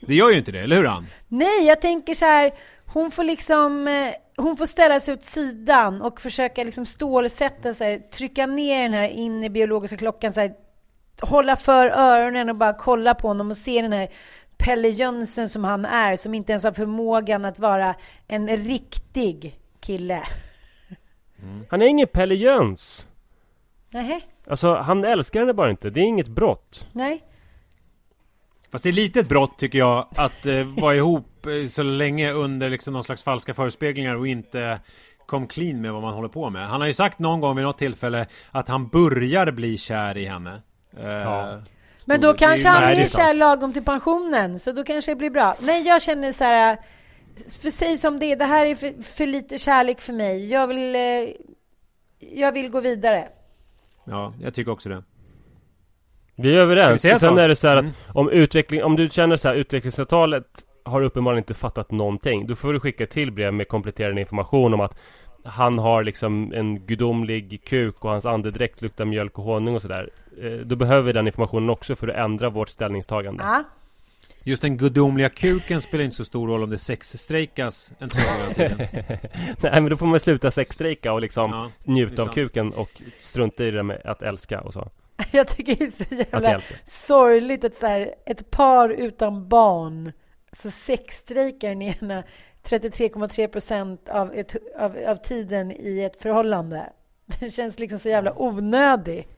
Det 0.00 0.14
gör 0.14 0.30
ju 0.30 0.38
inte 0.38 0.52
det, 0.52 0.60
eller 0.60 0.76
hur 0.76 0.86
Ann? 0.86 1.06
Nej, 1.28 1.66
jag 1.66 1.80
tänker 1.80 2.14
så 2.14 2.24
här, 2.24 2.52
hon 2.92 3.10
får 3.10 3.24
liksom, 3.24 3.88
eh, 3.88 4.14
hon 4.36 4.56
får 4.56 4.66
ställa 4.66 5.00
sig 5.00 5.14
åt 5.14 5.24
sidan 5.24 6.02
och 6.02 6.20
försöka 6.20 6.64
liksom 6.64 6.86
stålsätta 6.86 7.74
sig, 7.74 8.10
trycka 8.10 8.46
ner 8.46 8.82
den 8.82 8.92
här 8.92 9.08
inre 9.08 9.50
biologiska 9.50 9.96
klockan 9.96 10.32
så 10.32 10.40
här, 10.40 10.52
hålla 11.20 11.56
för 11.56 11.86
öronen 11.86 12.48
och 12.48 12.56
bara 12.56 12.72
kolla 12.72 13.14
på 13.14 13.28
honom 13.28 13.50
och 13.50 13.56
se 13.56 13.82
den 13.82 13.92
här 13.92 14.08
Pelle 14.56 14.88
Jönsson 14.88 15.48
som 15.48 15.64
han 15.64 15.84
är, 15.84 16.16
som 16.16 16.34
inte 16.34 16.52
ens 16.52 16.64
har 16.64 16.72
förmågan 16.72 17.44
att 17.44 17.58
vara 17.58 17.94
en 18.28 18.48
riktig 18.48 19.58
kille. 19.80 20.22
Han 21.68 21.82
är 21.82 21.86
ingen 21.86 22.08
Pelle 22.08 22.34
Jöns. 22.34 23.08
Nej, 23.90 24.22
Alltså 24.46 24.74
han 24.74 25.04
älskar 25.04 25.40
henne 25.40 25.52
bara 25.52 25.70
inte. 25.70 25.90
Det 25.90 26.00
är 26.00 26.04
inget 26.04 26.28
brott. 26.28 26.88
Nej. 26.92 27.24
Fast 28.72 28.84
det 28.84 28.90
är 28.90 28.92
lite 28.92 29.20
ett 29.20 29.28
brott 29.28 29.58
tycker 29.58 29.78
jag 29.78 30.06
att 30.16 30.46
eh, 30.46 30.64
vara 30.64 30.94
ihop 30.94 31.46
eh, 31.46 31.68
så 31.68 31.82
länge 31.82 32.32
under 32.32 32.70
liksom 32.70 32.92
någon 32.92 33.04
slags 33.04 33.22
falska 33.22 33.54
förespeglingar 33.54 34.14
och 34.14 34.26
inte 34.28 34.80
kom 35.26 35.46
clean 35.46 35.80
med 35.80 35.92
vad 35.92 36.02
man 36.02 36.14
håller 36.14 36.28
på 36.28 36.50
med. 36.50 36.68
Han 36.68 36.80
har 36.80 36.88
ju 36.88 36.94
sagt 36.94 37.18
någon 37.18 37.40
gång 37.40 37.56
vid 37.56 37.64
något 37.64 37.78
tillfälle 37.78 38.26
att 38.50 38.68
han 38.68 38.88
börjar 38.88 39.50
bli 39.50 39.78
kär 39.78 40.16
i 40.16 40.24
henne. 40.26 40.62
Eh, 40.96 41.06
Ja. 41.06 41.60
Men 42.04 42.20
då 42.20 42.34
kanske 42.34 42.68
han 42.68 42.82
är 42.82 43.06
kär 43.06 43.34
lagom 43.34 43.72
till 43.72 43.84
pensionen, 43.84 44.58
så 44.58 44.72
då 44.72 44.84
kanske 44.84 45.10
det 45.10 45.16
blir 45.16 45.30
bra. 45.30 45.54
Nej, 45.60 45.86
jag 45.86 46.02
känner 46.02 46.32
så 46.32 46.44
här, 46.44 46.78
för 47.60 47.70
säg 47.70 47.98
som 47.98 48.18
det 48.18 48.34
det 48.34 48.44
här 48.44 48.66
är 48.66 48.74
för, 48.74 49.02
för 49.02 49.26
lite 49.26 49.58
kärlek 49.58 50.00
för 50.00 50.12
mig. 50.12 50.50
Jag 50.50 50.66
vill, 50.66 50.94
eh, 50.94 51.00
jag 52.18 52.52
vill 52.52 52.68
gå 52.68 52.80
vidare. 52.80 53.28
Ja, 54.04 54.34
jag 54.40 54.54
tycker 54.54 54.72
också 54.72 54.88
det. 54.88 55.02
Vi 56.42 56.48
är 56.48 56.52
vi 56.52 56.58
överens 56.58 56.92
Och 56.92 57.00
Sen 57.00 57.18
så? 57.18 57.36
är 57.36 57.48
det 57.48 57.56
så 57.56 57.68
här 57.68 57.76
att 57.76 57.82
Mm. 57.82 57.94
om 58.08 58.30
utveckling 58.30 58.84
Om 58.84 58.96
du 58.96 59.08
känner 59.08 59.36
så 59.36 59.48
här 59.48 59.54
utvecklingsavtalet 59.54 60.44
Har 60.84 61.02
uppenbarligen 61.02 61.42
inte 61.42 61.54
fattat 61.54 61.90
någonting 61.90 62.46
Då 62.46 62.56
får 62.56 62.72
du 62.72 62.80
skicka 62.80 63.06
till 63.06 63.30
brev 63.32 63.54
med 63.54 63.68
kompletterande 63.68 64.20
information 64.20 64.74
om 64.74 64.80
att 64.80 64.98
Han 65.44 65.78
har 65.78 66.04
liksom 66.04 66.52
en 66.54 66.86
gudomlig 66.86 67.64
kuk 67.64 68.04
och 68.04 68.10
hans 68.10 68.24
andedräkt 68.26 68.82
luktar 68.82 69.04
mjölk 69.04 69.38
och 69.38 69.44
honung 69.44 69.74
och 69.74 69.82
sådär 69.82 70.10
eh, 70.42 70.50
Då 70.52 70.76
behöver 70.76 71.02
vi 71.02 71.12
den 71.12 71.26
informationen 71.26 71.70
också 71.70 71.96
för 71.96 72.08
att 72.08 72.16
ändra 72.16 72.50
vårt 72.50 72.68
ställningstagande 72.68 73.44
Ja. 73.44 73.64
Just 74.44 74.62
den 74.62 74.76
gudomliga 74.76 75.28
kuken 75.28 75.80
spelar 75.80 76.04
inte 76.04 76.16
så 76.16 76.24
stor 76.24 76.48
roll 76.48 76.62
om 76.62 76.70
det 76.70 76.78
sexstrejkas 76.78 77.92
en 77.98 78.08
tiden. 78.08 78.78
Nej 79.60 79.80
men 79.80 79.84
då 79.88 79.96
får 79.96 80.06
man 80.06 80.20
sluta 80.20 80.50
sexstrejka 80.50 81.12
och 81.12 81.20
liksom 81.20 81.50
Ja, 81.50 81.70
njuta 81.84 82.22
av 82.22 82.26
kuken 82.26 82.72
och 82.72 82.90
strunta 83.20 83.64
i 83.64 83.70
det 83.70 83.82
med 83.82 84.00
att 84.04 84.22
älska 84.22 84.60
och 84.60 84.72
så 84.72 84.88
Jag 85.32 85.48
tycker 85.48 85.76
det 85.76 85.84
är 85.84 85.90
så 85.90 86.14
jävla 86.32 86.48
älska 86.54 86.74
sorgligt 86.84 87.64
att 87.64 87.74
så 87.74 87.86
här, 87.86 88.14
ett 88.26 88.50
par 88.50 88.88
utan 88.88 89.48
barn 89.48 90.12
så 90.52 90.70
sexstrejkar 90.70 91.68
den 91.68 91.82
ena 91.82 92.24
33,3 92.64 93.48
procent 93.48 94.08
av, 94.08 94.32
ett, 94.34 94.56
av, 94.78 94.96
av 95.08 95.16
tiden 95.16 95.72
i 95.72 96.02
ett 96.02 96.22
förhållande. 96.22 96.92
Det 97.40 97.50
känns 97.50 97.78
liksom 97.78 97.98
så 97.98 98.08
jävla 98.08 98.38
onödig. 98.42 99.28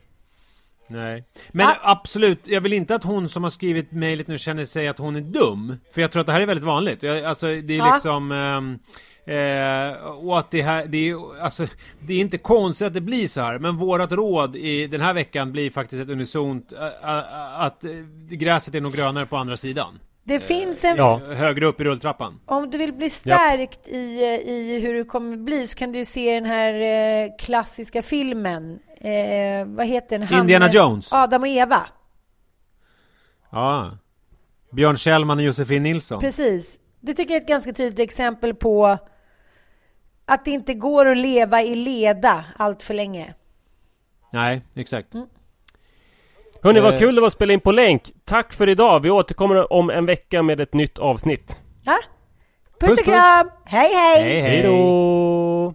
Nej. 0.86 1.24
Men 1.52 1.66
Ah. 1.66 1.76
absolut, 1.82 2.48
jag 2.48 2.60
vill 2.60 2.72
inte 2.72 2.94
att 2.94 3.04
hon 3.04 3.28
som 3.28 3.42
har 3.42 3.50
skrivit 3.50 3.92
mejlet 3.92 4.26
nu 4.26 4.38
känner 4.38 4.64
sig 4.64 4.88
att 4.88 4.98
hon 4.98 5.16
är 5.16 5.20
dum. 5.20 5.76
För 5.92 6.00
jag 6.00 6.10
tror 6.12 6.20
att 6.20 6.26
det 6.26 6.32
här 6.32 6.40
är 6.40 6.46
väldigt 6.46 6.64
vanligt. 6.64 7.02
Jag, 7.02 7.24
alltså 7.24 7.46
det 7.46 7.74
är 7.74 7.78
Ja. 7.78 7.92
liksom... 7.92 8.32
ehm, 8.32 8.78
Eh, 9.26 10.06
och 10.06 10.38
att 10.38 10.50
det 10.50 10.62
här, 10.62 10.86
det 10.86 11.10
är, 11.10 11.42
alltså, 11.42 11.66
det 12.00 12.14
är 12.14 12.20
inte 12.20 12.38
konstigt 12.38 12.86
att 12.86 12.94
det 12.94 13.00
blir 13.00 13.26
så 13.26 13.40
här. 13.40 13.58
Men 13.58 13.76
vårat 13.76 14.12
råd 14.12 14.56
i 14.56 14.86
den 14.86 15.00
här 15.00 15.14
veckan 15.14 15.52
blir 15.52 15.70
faktiskt 15.70 16.02
ett 16.02 16.08
unisont 16.08 16.72
äh, 16.72 16.86
äh, 16.86 17.60
att 17.60 17.84
äh, 17.84 17.90
gräset 18.28 18.74
är 18.74 18.80
nog 18.80 18.92
grönare 18.92 19.26
på 19.26 19.36
andra 19.36 19.56
sidan. 19.56 19.98
Det 20.26 20.40
finns 20.40 20.84
en... 20.84 20.96
Ja. 20.96 21.20
Högre 21.34 21.66
upp 21.66 21.80
i 21.80 21.84
rulltrappan. 21.84 22.40
Om 22.46 22.70
du 22.70 22.78
vill 22.78 22.92
bli 22.92 23.10
stärkt 23.10 23.88
i, 23.88 24.20
i 24.46 24.80
hur 24.80 24.94
det 24.94 25.04
kommer 25.04 25.36
bli 25.36 25.66
så 25.66 25.78
kan 25.78 25.92
du 25.92 26.04
se 26.04 26.34
den 26.34 26.44
här 26.44 26.74
eh, 26.74 27.30
klassiska 27.38 28.02
filmen. 28.02 28.78
Eh, 29.00 29.66
vad 29.66 29.86
heter 29.86 30.18
den? 30.18 30.40
Indiana 30.40 30.70
Jones. 30.70 31.12
Adam 31.12 31.42
och 31.42 31.48
Eva. 31.48 31.86
Ja. 33.50 33.98
Björn 34.72 34.96
Kjellman 34.96 35.38
och 35.38 35.44
Josefin 35.44 35.82
Nilsson. 35.82 36.20
Precis. 36.20 36.78
Det 37.00 37.14
tycker 37.14 37.34
jag 37.34 37.40
är 37.40 37.42
ett 37.42 37.48
ganska 37.48 37.72
tydligt 37.72 38.00
exempel 38.00 38.54
på 38.54 38.98
att 40.26 40.44
det 40.44 40.50
inte 40.50 40.74
går 40.74 41.06
att 41.06 41.16
leva 41.16 41.62
i 41.62 41.74
leda 41.74 42.44
allt 42.56 42.82
för 42.82 42.94
länge. 42.94 43.34
Nej, 44.32 44.62
exakt. 44.74 45.08
Hörni 46.62 46.80
vad 46.80 46.92
Eh. 46.94 46.98
kul 46.98 47.14
det 47.14 47.20
var 47.20 47.26
att 47.26 47.32
spela 47.32 47.52
in 47.52 47.60
på 47.60 47.72
länk 47.72 48.12
Tack 48.24 48.52
för 48.52 48.68
idag, 48.68 49.00
vi 49.00 49.10
återkommer 49.10 49.72
om 49.72 49.90
en 49.90 50.06
vecka 50.06 50.42
med 50.42 50.60
ett 50.60 50.74
nytt 50.74 50.98
avsnitt 50.98 51.60
Ja? 51.82 51.98
Puss, 52.80 52.90
Puss, 52.90 52.98
och 52.98 53.04
puss. 53.04 53.14
kram! 53.14 53.50
Hej, 53.64 53.94
hej! 53.94 54.22
Hej, 54.22 54.40
Hej 54.42 54.62
då! 54.62 55.74